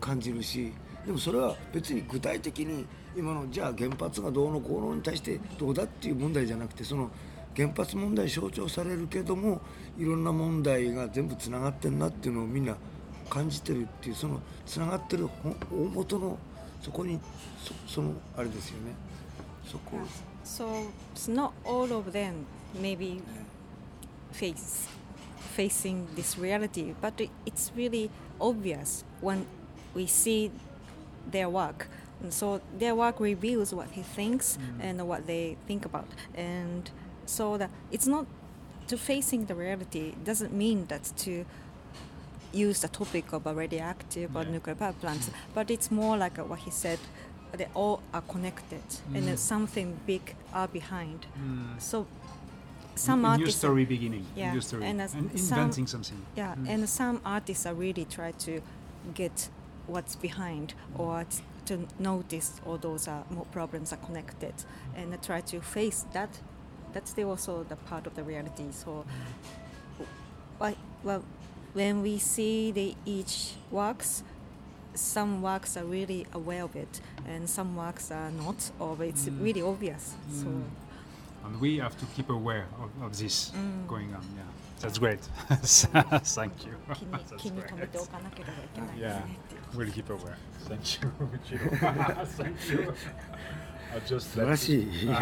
[0.00, 0.72] 感じるし
[1.06, 2.84] でもそれは別に具体的に
[3.16, 7.10] 今のじゃあ原発がどうのこうのに対してどうだっていう問題じゃなくてその
[7.56, 9.60] 原発問題象徴されるけども
[9.98, 12.76] いろんな問題が全部つながってるなっていうのをみんな
[13.30, 16.38] 感じてるっていうそのつながってる本大元の
[16.82, 17.18] そこに
[17.64, 18.92] そそのあれですよね
[19.64, 19.96] そこ
[20.44, 22.46] So it's not all of them
[22.80, 23.20] maybe
[24.32, 24.88] face
[25.56, 29.46] facing this reality, but it, it's really obvious when
[29.94, 30.50] we see
[31.30, 31.88] their work.
[32.22, 36.90] And so their work reveals what he thinks and what they think about, and
[37.26, 38.26] so that it's not
[38.88, 41.44] to facing the reality doesn't mean that to
[42.52, 44.50] use the topic of a radioactive or Yeah.
[44.52, 46.98] nuclear power plants, but it's more like what he said.
[47.52, 48.82] They all are connected,
[49.14, 49.26] and Mm.
[49.26, 51.26] there's something big are behind.
[51.38, 51.80] Mm.
[51.80, 52.06] So
[52.94, 56.24] some new artists, story beginning, Yeah, new story, and inventing something.
[56.36, 56.68] yeah, Mm.
[56.68, 58.60] and some artists are really try to
[59.14, 59.48] get
[59.86, 61.24] what's behind or
[61.66, 64.54] to notice all those uh, more problems are connected
[64.96, 66.30] and uh, try to face that
[66.96, 68.64] that's still also the part of the reality.
[68.70, 69.04] So,
[70.58, 71.22] well,
[71.74, 74.22] when we see the each works,
[74.94, 78.70] some works are really aware of it, and some works are not.
[78.80, 79.44] Or it's mm.
[79.44, 80.14] really obvious.
[80.30, 80.42] Mm.
[80.42, 80.48] So,
[81.44, 83.86] and we have to keep aware of, of this mm.
[83.86, 84.22] going on.
[84.34, 84.44] Yeah,
[84.80, 85.20] that's great.
[85.50, 86.76] Thank you.
[88.98, 89.20] yeah,
[89.74, 90.38] we'll keep aware.
[90.60, 91.10] Thank you.
[92.38, 92.94] Thank you.
[94.04, 95.14] 素晴らしい Well,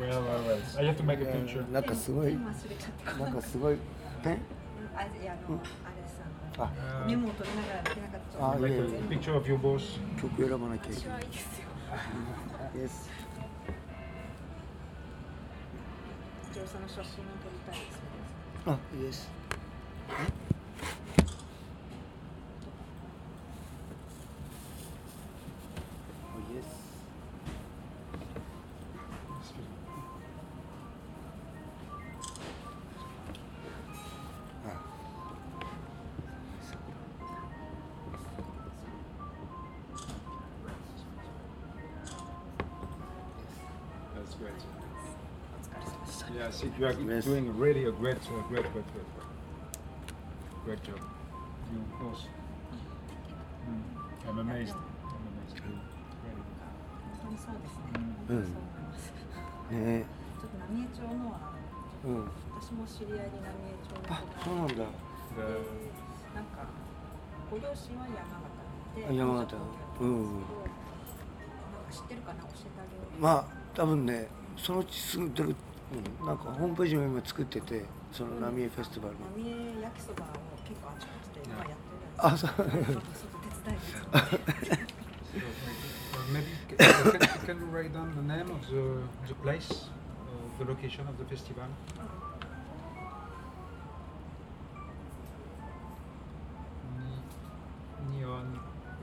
[0.00, 0.58] well, well.
[0.78, 1.62] I have to make a picture.
[1.72, 2.40] なんかすごいな
[3.28, 3.76] んかすごい
[4.22, 4.38] ペン
[4.96, 6.22] あいやあの、あれさ
[6.58, 6.70] あ
[7.04, 8.38] Uh, メモを取りながらできなかった.
[10.20, 12.90] 曲選ばなきゃいけない Yes
[16.52, 17.12] ジョーさんの写真を撮
[17.50, 18.00] りたいです。
[18.66, 20.59] あ Yes
[46.80, 47.24] you are Yes.
[47.26, 49.04] doing really a great, uh, great, great, great,
[50.64, 50.96] great job.
[51.72, 52.24] You, of course.
[53.68, 54.28] Mm.
[54.28, 54.74] I'm amazed.
[54.74, 55.60] I'm amazed.
[55.60, 55.76] Really
[57.20, 57.84] 本当にそうですね、
[58.28, 59.12] うんう思います、
[59.70, 60.04] ね
[60.40, 61.52] ちょっと浪江町のは
[62.04, 64.80] うん私も知り合いに浪江町の子あがそうなんだ good.
[66.34, 66.64] なんか
[67.50, 68.56] ご両親は山形
[68.96, 69.56] であ山形
[70.00, 70.48] うんなんか
[71.92, 72.42] 知ってるかな？
[72.44, 75.56] 教えてあげようまあ多分ねそのうちすぐ出る、
[76.21, 80.27] うん、なんかホームページも今作っててその浪江フェスティバルの浪江焼きそばを
[80.67, 81.75] 結構あちこちで今やってる
[82.17, 83.01] あそうちょっとちょっと
[83.65, 84.85] 手伝いです。
[85.35, 89.33] So, uh, maybe c- can, can, can you write down the name of the, the
[89.35, 91.65] place, uh, the location of the festival?
[98.09, 98.45] Ni- Neon,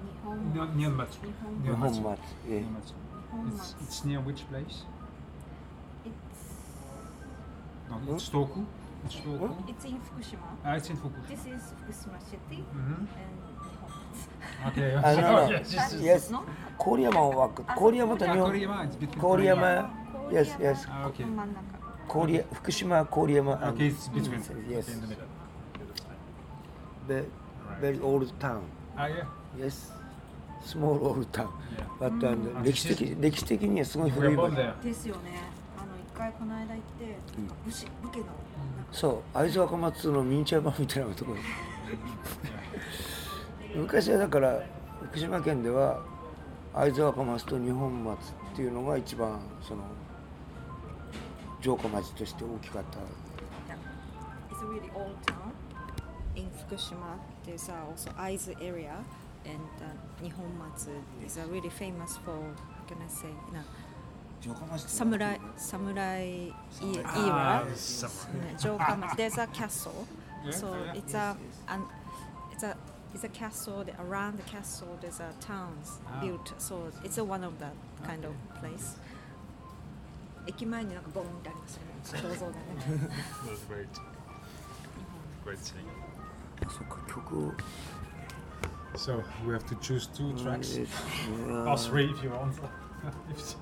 [0.02, 1.20] 日本 Neon, Neon Matsu.
[1.26, 2.02] 日本 日 Neon 本 Matsu.
[2.02, 2.18] 松
[2.48, 2.92] え Neon Matsu.
[2.92, 2.94] 日
[3.30, 4.84] 本 It's, it's near which place?
[7.89, 8.67] No, in Stockholm.
[9.03, 9.65] In Stockholm.
[9.67, 10.47] It's in Fukushima.
[10.65, 11.27] Ah, it's in Fukushima.
[11.29, 12.63] This is Fukushima city.
[12.75, 13.05] Mm-hmm.
[14.63, 14.95] And okay.
[14.95, 15.49] I don't know.
[15.49, 15.95] yes, yes.
[16.01, 16.29] yes.
[16.31, 16.43] No?
[16.79, 18.51] Koriyama wa Koriyama to Nihon.
[18.51, 19.89] Koriyama is between Koriyama.
[20.31, 20.85] Yes, yes.
[20.89, 21.25] Ah, okay.
[22.07, 23.61] Korea, Fukushima, Koriyama.
[23.61, 24.43] And, okay, it's between.
[24.69, 24.87] Yes.
[24.89, 25.25] In the middle.
[27.07, 27.25] The
[27.79, 28.63] very old town.
[28.97, 29.23] Ah, yeah.
[29.57, 29.91] Yes.
[30.65, 31.49] スモールオールタウン、
[31.99, 32.57] yeah.
[32.57, 35.56] うん、歴史的歴史的にはすごい古い場所ですよね。
[37.01, 37.07] っ、
[37.37, 38.25] うん、
[38.91, 41.37] そう会津若松のミニチュア版みたいなところ
[43.75, 44.61] 昔はだから
[45.03, 46.03] 福島県では
[46.73, 48.21] 会津若松と二本松っ
[48.55, 49.83] ていうのが一番その
[51.61, 52.99] 城下町として大きかった。
[56.67, 59.01] 福島っさ、also 会津エリア
[59.45, 59.63] and、
[60.21, 60.89] 日本松
[61.25, 62.33] is a really famous for,
[64.86, 66.52] samurai samurai
[66.82, 67.76] e- Ah, era.
[67.76, 68.52] samurai.
[68.52, 69.16] Uh, Jokamatsu.
[69.16, 70.06] There's a castle,
[70.44, 70.94] Yeah, so yeah.
[70.94, 71.36] it's a
[71.68, 71.82] an,
[72.52, 72.76] it's a
[73.14, 73.84] it's a castle.
[73.84, 76.20] that Around the castle, there's a towns Ah.
[76.20, 76.52] built.
[76.58, 77.74] So it's a one of that
[78.04, 78.96] kind of place.
[80.48, 81.76] 駅前になんかボーンってあります
[82.16, 82.28] よね。
[82.30, 83.10] 銅像だね。
[83.46, 83.88] That's great.
[85.44, 85.86] Great thing.
[86.68, 87.52] そっか曲を
[88.96, 90.76] So we have to choose two tracks.
[90.80, 90.82] い
[91.48, 92.54] や Or three if you want.
[93.30, 93.56] if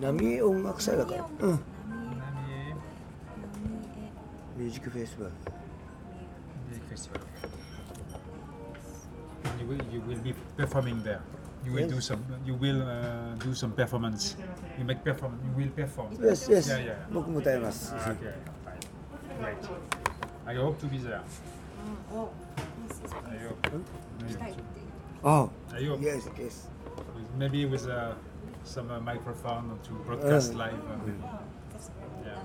[0.00, 1.60] 浪江音楽祭だからうん Namiye
[4.58, 5.32] ミュージックフェスティバル
[6.68, 7.20] Music Festival.
[9.60, 11.20] You will, you will be performing there.
[11.64, 11.90] You will Yes.
[11.94, 12.20] do some.
[12.44, 14.36] You will uh, do some performance.
[14.78, 15.32] You make perform.
[15.44, 16.08] You will perform.
[16.20, 16.68] Yes, yes.
[16.68, 16.96] Yeah, yeah.
[17.12, 17.92] 僕も歌います。
[17.94, 18.34] Ah, okay,
[18.64, 18.78] fine.
[19.40, 19.56] Great.
[20.46, 21.20] I hope to be there.
[22.12, 22.32] うんお
[23.28, 24.28] I hope.
[24.28, 24.66] 来たいっていう。
[25.22, 26.00] あ I hope.
[26.00, 26.68] Yes, yes.
[27.38, 28.14] With- Maybe with uh,
[28.64, 30.74] some uh, microphone to broadcast Uh, live.
[30.74, 31.36] Uh,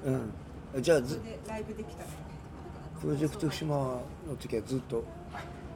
[0.05, 0.79] う yeah.
[0.79, 0.81] ん。
[0.81, 2.09] じゃあずでライブできたら。
[3.01, 4.03] プロジェクト福島の
[4.39, 5.03] 時はずっと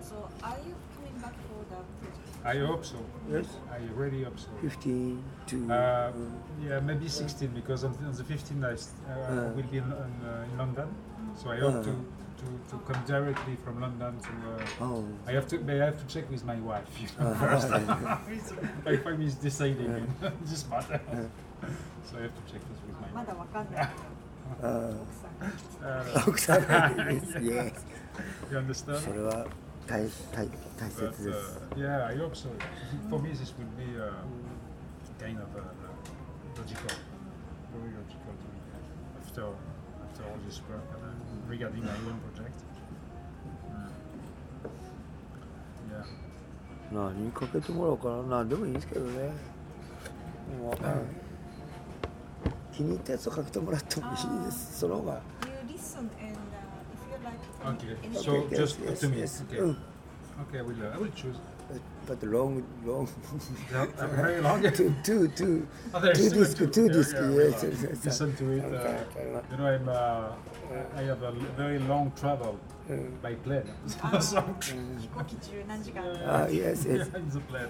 [0.02, 2.48] So are you coming back for the project?
[2.48, 2.96] I hope so.
[3.32, 3.48] Yes.
[3.72, 4.50] I really hope so.
[4.62, 5.18] 15
[5.48, 6.12] to Uh,
[6.64, 9.56] yeah, maybe 16 because on, on the 15th I s- uh, Uh.
[9.56, 10.88] will be in, in, uh, in London,
[11.36, 11.84] so I hope Uh.
[11.84, 11.92] to,
[12.40, 14.30] to, to come directly from London to.
[14.30, 15.06] Uh, Oh.
[15.28, 17.36] I have to, but I have to check with my wife you know, Uh.
[17.36, 17.70] first.
[18.86, 20.08] my wife is deciding in
[20.46, 21.68] this matter, Uh.
[22.06, 23.28] so I have to check this with my ま wife.
[23.28, 23.84] だわかんない。
[23.84, 23.90] あ
[24.62, 26.62] Uh, 奥さん
[27.42, 27.74] Yes.
[28.52, 29.00] you understand?
[29.00, 29.48] それは
[29.88, 30.48] 大大
[30.78, 31.60] 大 But, 切です。
[31.72, 32.50] uh, yeah, I hope so.
[33.10, 34.12] For me, this will be uh,
[35.20, 35.62] kind of uh,
[36.58, 36.96] logical,
[37.74, 38.60] very logical to me
[39.22, 39.44] after
[40.06, 40.99] after all this work and, uh,
[41.51, 42.59] Regarding my own project.
[43.69, 43.91] Mm.
[45.93, 46.05] Yeah.
[46.93, 48.39] 何にかけてもらおうかな。
[48.39, 49.31] 何でもいいんですけどね。
[50.61, 50.95] もうわかんない
[52.73, 54.79] 気に入ったやつをかけてもらってもいいです。
[54.81, 55.21] その方が。
[55.69, 56.63] You listen and uh,
[56.95, 57.97] if you like Okay.
[58.15, 59.19] So just yes, to me.
[59.21, 59.59] yes, Okay.
[59.61, 59.77] Mm.
[60.49, 60.75] Okay, I will.
[60.83, 61.37] Uh, I will choose.
[62.07, 63.09] but, but long, long.
[63.73, 64.63] yeah, very long.
[64.73, 65.67] two, two, two.
[65.95, 67.15] Oh, two disc, two, two yeah, disc.
[67.15, 68.65] Yeah, yes, yes, yes, Listen to it.
[68.65, 70.33] Okay, uh, you know, I'm, uh,
[70.97, 72.59] I have a very long travel
[73.23, 73.71] by plane.
[74.03, 74.19] Ah.
[74.19, 76.53] so, uh, yes,
[76.85, 76.87] yes.
[76.87, 77.69] Yeah, in the plane.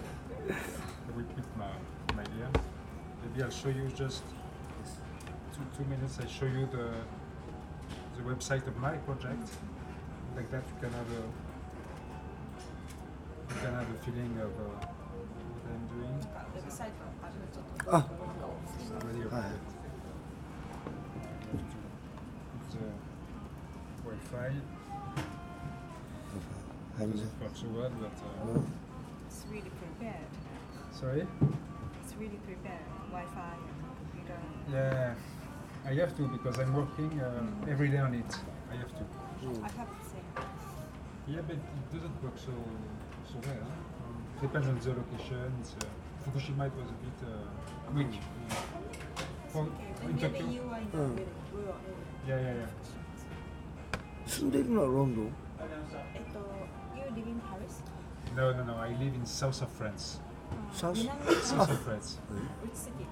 [0.48, 1.66] I will quit my,
[2.14, 2.48] my idea.
[3.22, 4.22] Maybe I'll show you just
[5.53, 6.18] two, two minutes.
[6.22, 6.90] I show you the
[8.16, 9.48] the website of my project.
[10.36, 11.49] Like that, you can have a
[13.51, 14.62] you can have a feeling of uh,
[15.55, 16.16] what I'm doing.
[17.90, 18.07] Ah.
[22.62, 22.78] It's uh,
[27.98, 28.16] but.
[28.22, 28.61] Uh,
[29.26, 30.30] it's really prepared.
[30.92, 31.26] Sorry.
[32.03, 32.86] It's really prepared.
[33.11, 33.57] Wi-Fi.
[34.70, 35.14] Yeah.
[35.86, 37.68] I have to because I'm working uh, mm.
[37.68, 38.36] every day on it.
[38.70, 39.05] I have to.
[39.64, 39.88] I have.
[41.26, 42.53] Yeah, but it doesn't work so
[43.30, 43.64] so well.
[43.64, 44.41] Huh?
[44.41, 45.51] Depends on the location.
[45.62, 45.88] It's, uh,
[46.26, 48.20] Fukushima it was a bit uh, weak.
[49.49, 50.45] For, in Maybe Tokyo.
[50.47, 51.16] you are in the Mm.
[51.16, 51.76] really rural
[52.28, 54.28] area Yeah, yeah, yeah.
[54.28, 55.26] 住んでるのはロンドン
[56.16, 56.39] えっと
[56.97, 57.84] You live in Paris?
[58.36, 58.80] No, no, no.
[58.82, 60.20] I live in south of France.
[60.74, 62.20] サウス南 South of France.
[62.64, 63.06] Which city?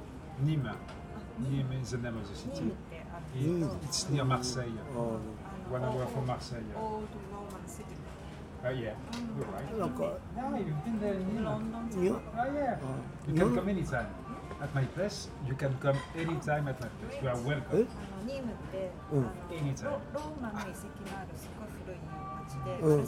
[0.43, 0.67] Nîmes.
[0.69, 0.75] あ
[1.41, 2.63] Nîmes is the name of the ニー city.
[2.63, 4.71] ムってある It- けど it's near Marseille.
[4.95, 5.19] あ
[5.71, 6.61] One hour from Marseille.
[6.75, 7.36] Old Roman city
[8.64, 8.94] Oh, yeah.
[9.36, 9.78] You're right.
[9.78, 11.88] Look, no, you've been there in London.
[11.94, 12.20] New?
[12.36, 12.78] Oh, yeah.
[12.82, 14.08] Uh, you can come anytime.
[14.60, 17.22] At my place, you can come anytime at my place.
[17.22, 17.86] You are welcome.
[18.26, 23.06] ニームって、うん、あのロローマの遺跡のあるすごい古い町で、うん、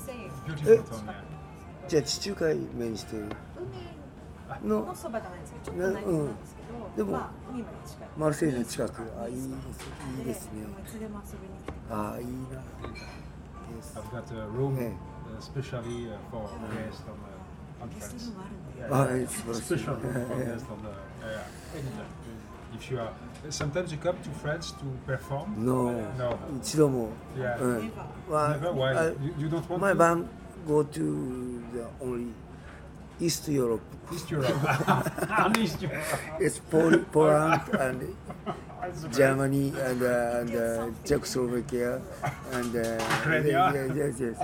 [0.66, 0.80] え
[1.88, 3.26] じゃあ地中海面してる
[4.62, 12.62] 海ののそばじゃないですけどちょっと内陸なんですけど、うん、でも、まあ、海まで近いマルセイユの近くあいいですいいですねいつでも遊びに来てあいいな
[13.70, 13.92] Yes.
[13.96, 14.76] I've got a room.
[14.76, 15.09] Yeah.
[15.30, 18.28] Uh, uh, uh, ah, especially for guests on the conference.
[19.50, 21.44] Especially for guests on the yeah.
[22.74, 23.12] If you are
[23.48, 25.54] sometimes you come to France to perform.
[25.64, 27.12] No, no, it's no more.
[27.38, 27.58] Yeah,
[28.28, 28.72] well, never.
[28.72, 28.92] Why?
[28.92, 29.94] I, you, you, don't want my to?
[29.94, 30.28] band
[30.66, 32.32] go to the only.
[33.20, 33.82] East Europe.
[34.14, 34.48] East Europe.
[35.58, 36.02] East Europe.
[36.40, 38.16] it's Pol- Poland and
[39.12, 42.00] Germany and, uh, and uh, Czechoslovakia
[42.52, 42.80] and uh,
[43.28, 44.36] yes, yes, yes.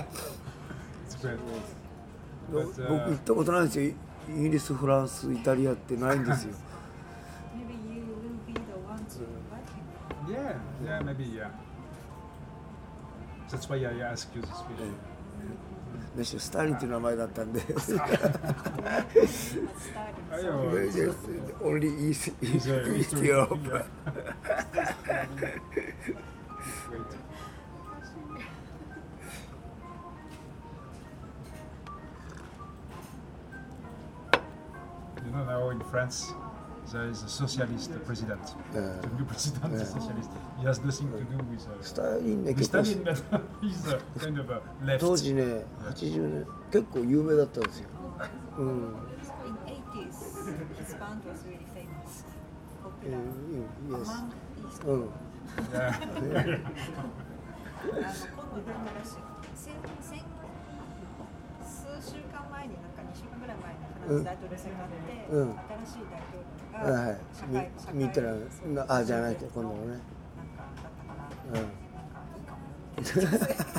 [2.51, 3.93] 僕行ったことないですよ。
[4.29, 6.55] イギリスフランスイタリアってないんですよ。
[16.15, 17.61] メッシスターリンという名前だったんで。
[35.37, 36.33] Know now in France
[36.91, 38.39] there is a socialist president.
[38.73, 38.79] Yeah.
[39.01, 39.99] The new president is Yeah.
[39.99, 40.29] socialist.
[40.59, 43.99] He has nothing to do with ス uh, ターリンね with 結構 Stalin, but he's a
[44.19, 44.99] kind of a left.
[44.99, 47.89] 当時ね80年結構有名だったんですよ
[48.57, 50.09] うん in 80s,
[50.79, 52.25] his band was really famous.
[53.05, 53.19] うん Popular.
[53.19, 54.31] うん yes Among
[54.67, 55.09] East うん
[55.73, 55.91] Yeah.
[55.91, 56.33] あの今
[58.55, 59.13] 度出たらしい
[59.55, 60.23] 先先
[61.61, 65.55] 数週間前になんか2週間ぐらい前にフランス大統領選があって、うん新
[65.85, 68.37] しい大統領はいはいが社会見たらそ
[68.69, 70.01] うなあじゃないと今度もねなんか
[70.57, 72.57] だったから、うんなんかいいかも
[73.01, 73.77] って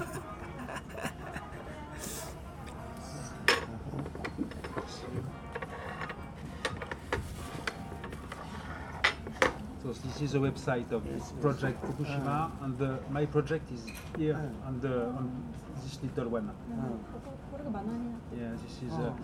[9.83, 13.87] So this is the website of this project Fukushima, and the, my project is
[14.18, 14.35] here
[14.66, 15.31] on the on
[15.83, 16.51] this little one.
[18.37, 19.14] Yeah, this is a,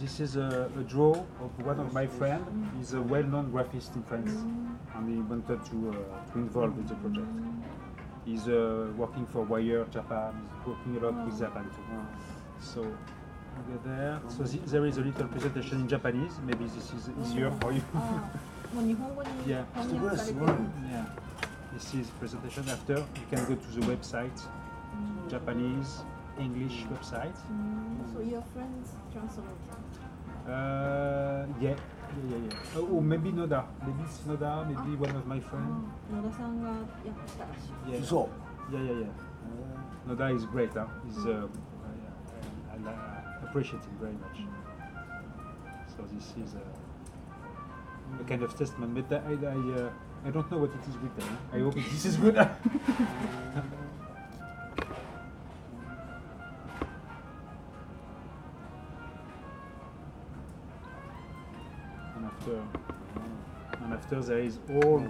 [0.00, 2.44] This is a, a draw of one of my friend.
[2.76, 4.30] He's a well-known graphist in France,
[4.94, 7.26] and he wanted to, uh, to involve in the project.
[8.24, 10.34] He's uh, working for Wire Japan.
[10.58, 11.82] He's working a lot with Japan too.
[12.60, 12.86] So
[13.84, 14.20] there.
[14.28, 16.34] So th there is a little presentation in Japanese.
[16.46, 17.82] Maybe this is easier for you.
[19.46, 19.64] yeah.
[20.92, 21.06] yeah.
[21.74, 22.68] This is presentation.
[22.68, 25.30] After you can go to the website, mm.
[25.30, 26.04] Japanese
[26.38, 27.38] English website.
[27.50, 28.14] Mm.
[28.14, 29.67] So your friends translate.
[30.48, 31.70] Uh, yeah.
[31.70, 31.76] Yeah,
[32.30, 32.80] yeah, yeah.
[32.80, 33.66] Or maybe Noda.
[33.86, 35.84] Maybe it's Noda, maybe one of my friends.
[37.86, 38.02] Yeah.
[38.02, 38.30] So.
[38.72, 39.06] Yeah, yeah, yeah.
[40.08, 40.86] Uh, Noda is great, huh?
[41.06, 41.46] He's, uh,
[42.86, 44.38] I appreciate him very much.
[45.96, 49.90] So this is a, a kind of testament, but I, I, uh,
[50.24, 51.12] I don't know what it is with.
[51.52, 52.36] I hope this is good.
[64.08, 65.06] after there is all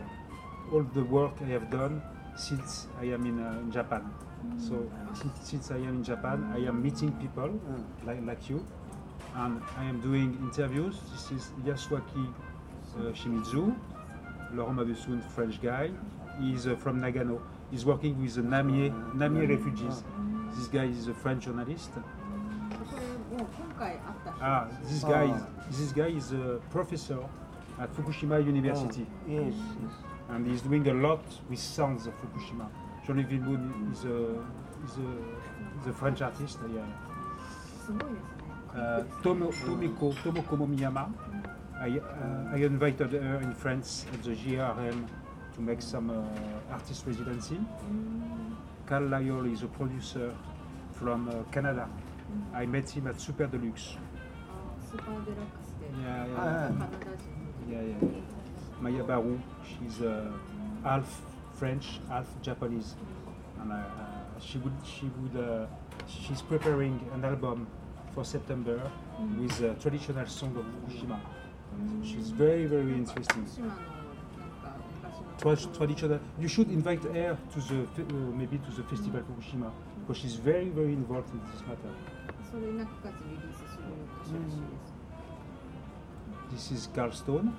[0.72, 2.02] all the work I have done
[2.36, 4.02] since I am in, uh, in Japan.
[4.02, 4.68] Mm.
[4.68, 7.84] So since, since, I am in Japan, I am meeting people mm.
[8.04, 8.66] like, like you,
[9.36, 10.96] and I am doing interviews.
[11.12, 12.26] This is Yasuaki
[12.98, 13.74] uh, Shimizu,
[14.52, 15.90] Laurent Mabusun, French guy.
[16.40, 17.40] He's uh, from Nagano.
[17.70, 19.14] He's working with the Namie, mm.
[19.14, 20.02] Namie refugees.
[20.56, 21.90] This guy is a French journalist.
[24.40, 25.40] Ah, this guy
[25.70, 27.18] this guy is a professor
[27.80, 29.06] at Fukushima University.
[29.08, 29.92] Oh, yes, yes.
[30.30, 32.68] And he's doing a lot with sounds of Fukushima.
[33.06, 34.44] Johnny Vilboun is a,
[34.84, 34.98] is
[35.86, 36.58] a, a French artist.
[36.74, 36.84] Yeah.
[38.74, 41.10] Uh, Tomo, Tomiko, Tomoko Momiyama,
[41.80, 45.06] I, uh, I invited her in France at the GRM
[45.54, 47.58] to make some uh, artist residency.
[48.86, 50.34] Carl Lyall is a producer
[50.92, 51.88] from uh, Canada.
[52.52, 53.96] I met him at Super Deluxe.
[54.90, 55.68] Super Deluxe.
[56.02, 56.70] Yeah, yeah.
[56.80, 57.37] Ah.
[57.69, 58.09] yeah, yeah.
[58.81, 60.31] Maya Baru, she's uh,
[60.83, 61.21] half
[61.53, 62.95] French, half Japanese,
[63.61, 65.65] and uh, uh, she would, she would, uh,
[66.07, 67.67] she's preparing an album
[68.13, 68.79] for September
[69.39, 71.19] with a traditional song of Fukushima.
[72.03, 73.45] She's very, very interesting.
[73.45, 76.19] 福島のなんか昔の Tra- traditional.
[76.39, 79.71] You should invite her to the fe- uh, maybe to the festival Fukushima
[80.01, 81.89] because she's very, very involved in this matter.
[82.51, 83.83] それなんかリリースする
[84.21, 84.86] 歌手らしいです、
[86.50, 87.52] This is Carl Stone.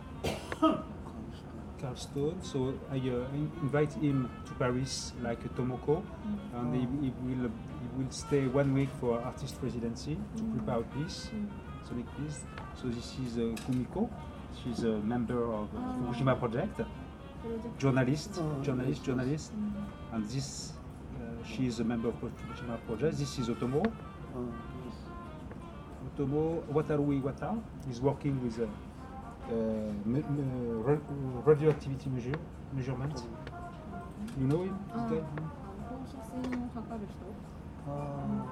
[1.80, 2.44] Carlstone.
[2.44, 3.26] So I uh,
[3.62, 6.58] invite him to Paris like Tomoko, mm-hmm.
[6.58, 10.58] and he, he, will he will stay one week for artist residency to mm-hmm.
[10.58, 11.88] prepare this mm-hmm.
[11.88, 12.42] sonic piece.
[12.82, 14.10] So this is uh, Kumiko.
[14.62, 19.52] She's a member of uh, Fukushima Project, oh, journalist, journalist, journalist,
[20.12, 20.74] and this
[21.16, 23.18] uh, she is a member of Fukushima Project.
[23.18, 23.86] This is Otomo.
[24.36, 24.46] Oh,
[26.26, 27.58] Wataru Iwata
[27.90, 28.66] is working with uh,
[29.52, 29.92] uh,
[31.46, 32.40] radioactivity measure,
[32.74, 33.24] measurement.
[34.40, 34.80] You know him?
[34.94, 35.06] Ah.
[35.06, 35.24] Okay.
[37.88, 38.46] Ah.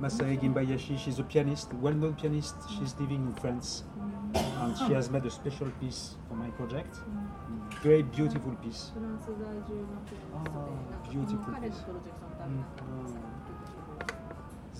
[0.00, 2.56] Masae Gimbayashi, she's a pianist, well-known pianist.
[2.68, 3.84] She's living in France,
[4.34, 4.94] and she ah.
[4.98, 6.96] has made a special piece for my project.
[7.82, 8.90] Very beautiful piece.
[11.08, 11.84] Beautiful piece.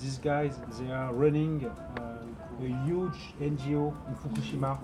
[0.02, 2.18] these guys they are running uh,
[2.60, 4.76] a huge NGO in Fukushima,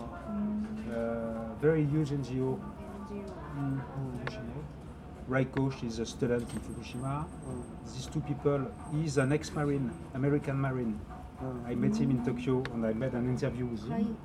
[0.94, 2.58] uh, very huge NGO
[3.10, 3.80] mm,
[4.32, 4.64] in
[5.28, 7.26] Raikosh is a student in Fukushima.
[7.92, 10.98] These two people, he's an ex-marine, American marine.
[11.66, 14.16] I met him in Tokyo and I made an interview with him.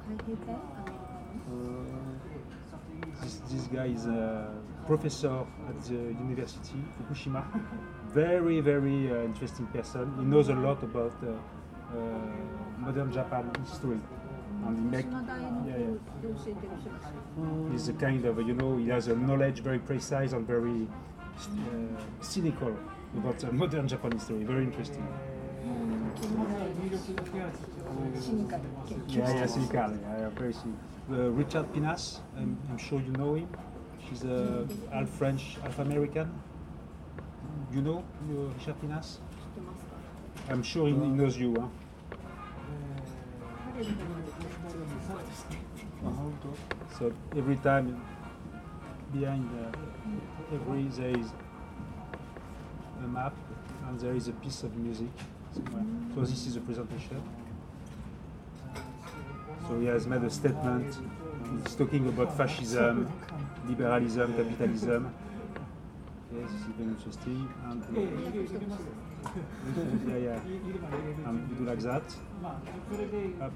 [1.51, 4.53] Uh, this, this guy is a
[4.87, 7.43] professor at the university, Fukushima.
[8.13, 10.13] very, very uh, interesting person.
[10.19, 11.99] He knows a lot about uh, uh,
[12.77, 13.99] modern Japan history.
[14.65, 15.05] And he make,
[15.67, 17.71] yeah, yeah.
[17.71, 20.87] He's a kind of, you know, he has a knowledge very precise and very
[21.37, 22.77] uh, cynical
[23.17, 24.43] about uh, modern Japan history.
[24.43, 25.05] Very interesting.
[29.07, 29.97] Yeah, yeah, cynical.
[30.01, 30.79] Yeah, very cynical.
[31.11, 33.49] Uh, Richard Pinhas, I'm, I'm sure you know him.
[33.97, 36.31] He's a half French, half American.
[37.73, 39.19] You know euh, Richard Pinas?
[40.47, 41.55] I'm sure he knows you.
[41.55, 41.71] Hein?
[46.05, 46.29] Uh-huh.
[46.99, 47.99] So every time
[49.11, 51.33] behind the, every there is
[53.03, 53.33] a map
[53.87, 55.09] and there is a piece of music
[55.51, 55.83] somewhere.
[56.13, 57.23] So this is a presentation.
[59.67, 60.95] So he has made a statement.
[61.63, 63.11] He's talking about fascism,
[63.67, 65.11] liberalism, capitalism.
[66.35, 67.49] Yes, this is very interesting.
[67.69, 67.83] And
[70.07, 70.39] yeah, yeah.
[71.27, 72.03] And we do like that.
[73.41, 73.51] Up.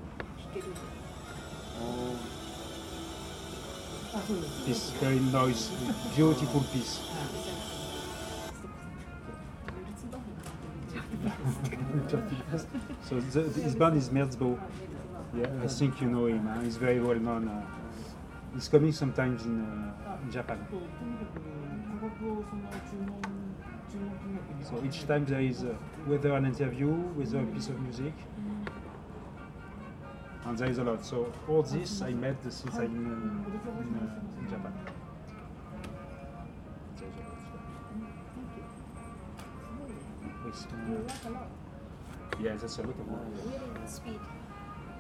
[4.65, 5.73] This very noisy,
[6.15, 6.99] beautiful piece.
[13.07, 14.57] so the, the- his band is Merzbow.
[15.36, 16.45] Yeah, I think you know him.
[16.45, 16.61] Huh?
[16.61, 17.47] He's very well known.
[17.47, 17.65] Uh,
[18.53, 20.65] he's coming sometimes in, uh, in Japan.
[24.63, 28.13] So each time there is uh, whether an interview, whether a piece of music,
[30.45, 31.05] and there is a lot.
[31.05, 34.74] So all this I made since I'm in, uh, in, uh, in Japan.
[40.43, 41.47] A uh,
[42.41, 43.07] yeah, that's a lot of.
[43.45, 44.20] Really speed.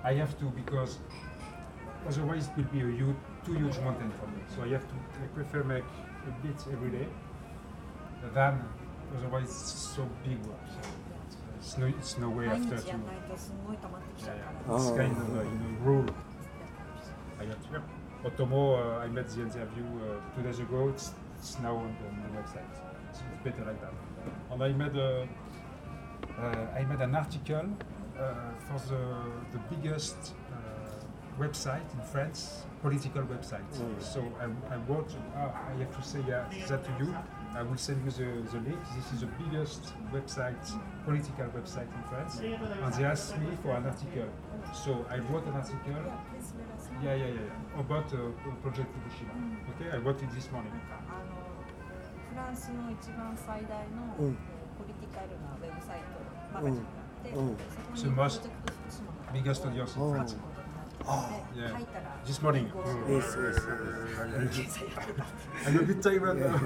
[0.03, 0.99] I have to because
[2.07, 4.41] otherwise it will be a huge, too huge mountain for me.
[4.55, 4.93] So I have to.
[5.23, 5.83] I prefer make
[6.27, 7.07] a bit every day.
[8.33, 8.63] Than
[9.17, 10.39] otherwise it's so big.
[11.59, 12.87] It's no, it's no way after to.
[12.87, 12.97] Yeah,
[14.25, 14.75] yeah.
[14.75, 16.05] It's kind of a you know, rule.
[17.39, 17.81] I have to.
[18.25, 20.89] Otomo, uh, I made the interview uh, two days ago.
[20.89, 22.75] It's, it's now on the, website.
[23.13, 23.93] So it's better like that.
[24.51, 25.27] And I made a,
[26.37, 27.69] uh, I made an article
[28.19, 29.03] uh, for the
[29.53, 33.70] the biggest uh, website in France political website.
[33.74, 34.02] Mm.
[34.02, 34.44] So I,
[34.74, 37.14] I wrote, uh, I have to say uh, that to you.
[37.54, 38.78] I will send you the, the link.
[38.96, 40.64] This is the biggest website,
[41.04, 42.40] political website in France.
[42.40, 44.28] And they asked me for an article.
[44.72, 45.78] So I wrote an article.
[47.02, 47.80] Yeah, yeah, yeah, yeah.
[47.80, 48.18] About uh,
[48.62, 49.34] Project Fukushima.
[49.74, 50.72] Okay, I wrote it this morning.
[51.08, 51.42] あの
[52.30, 54.34] フランスの一番最大のうん
[54.78, 56.04] ポリティカルなウェブサイト
[56.54, 60.00] マガジンがあって、うんそこに So プロ most ジェクト福島の biggest audience in
[62.25, 62.67] this morning.
[62.67, 63.09] Mm.
[63.09, 65.27] Yes, yes, yes.
[65.65, 66.59] I have a good time right now.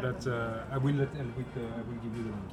[0.00, 1.08] but uh, I will let
[1.56, 2.52] uh, I will give you the link.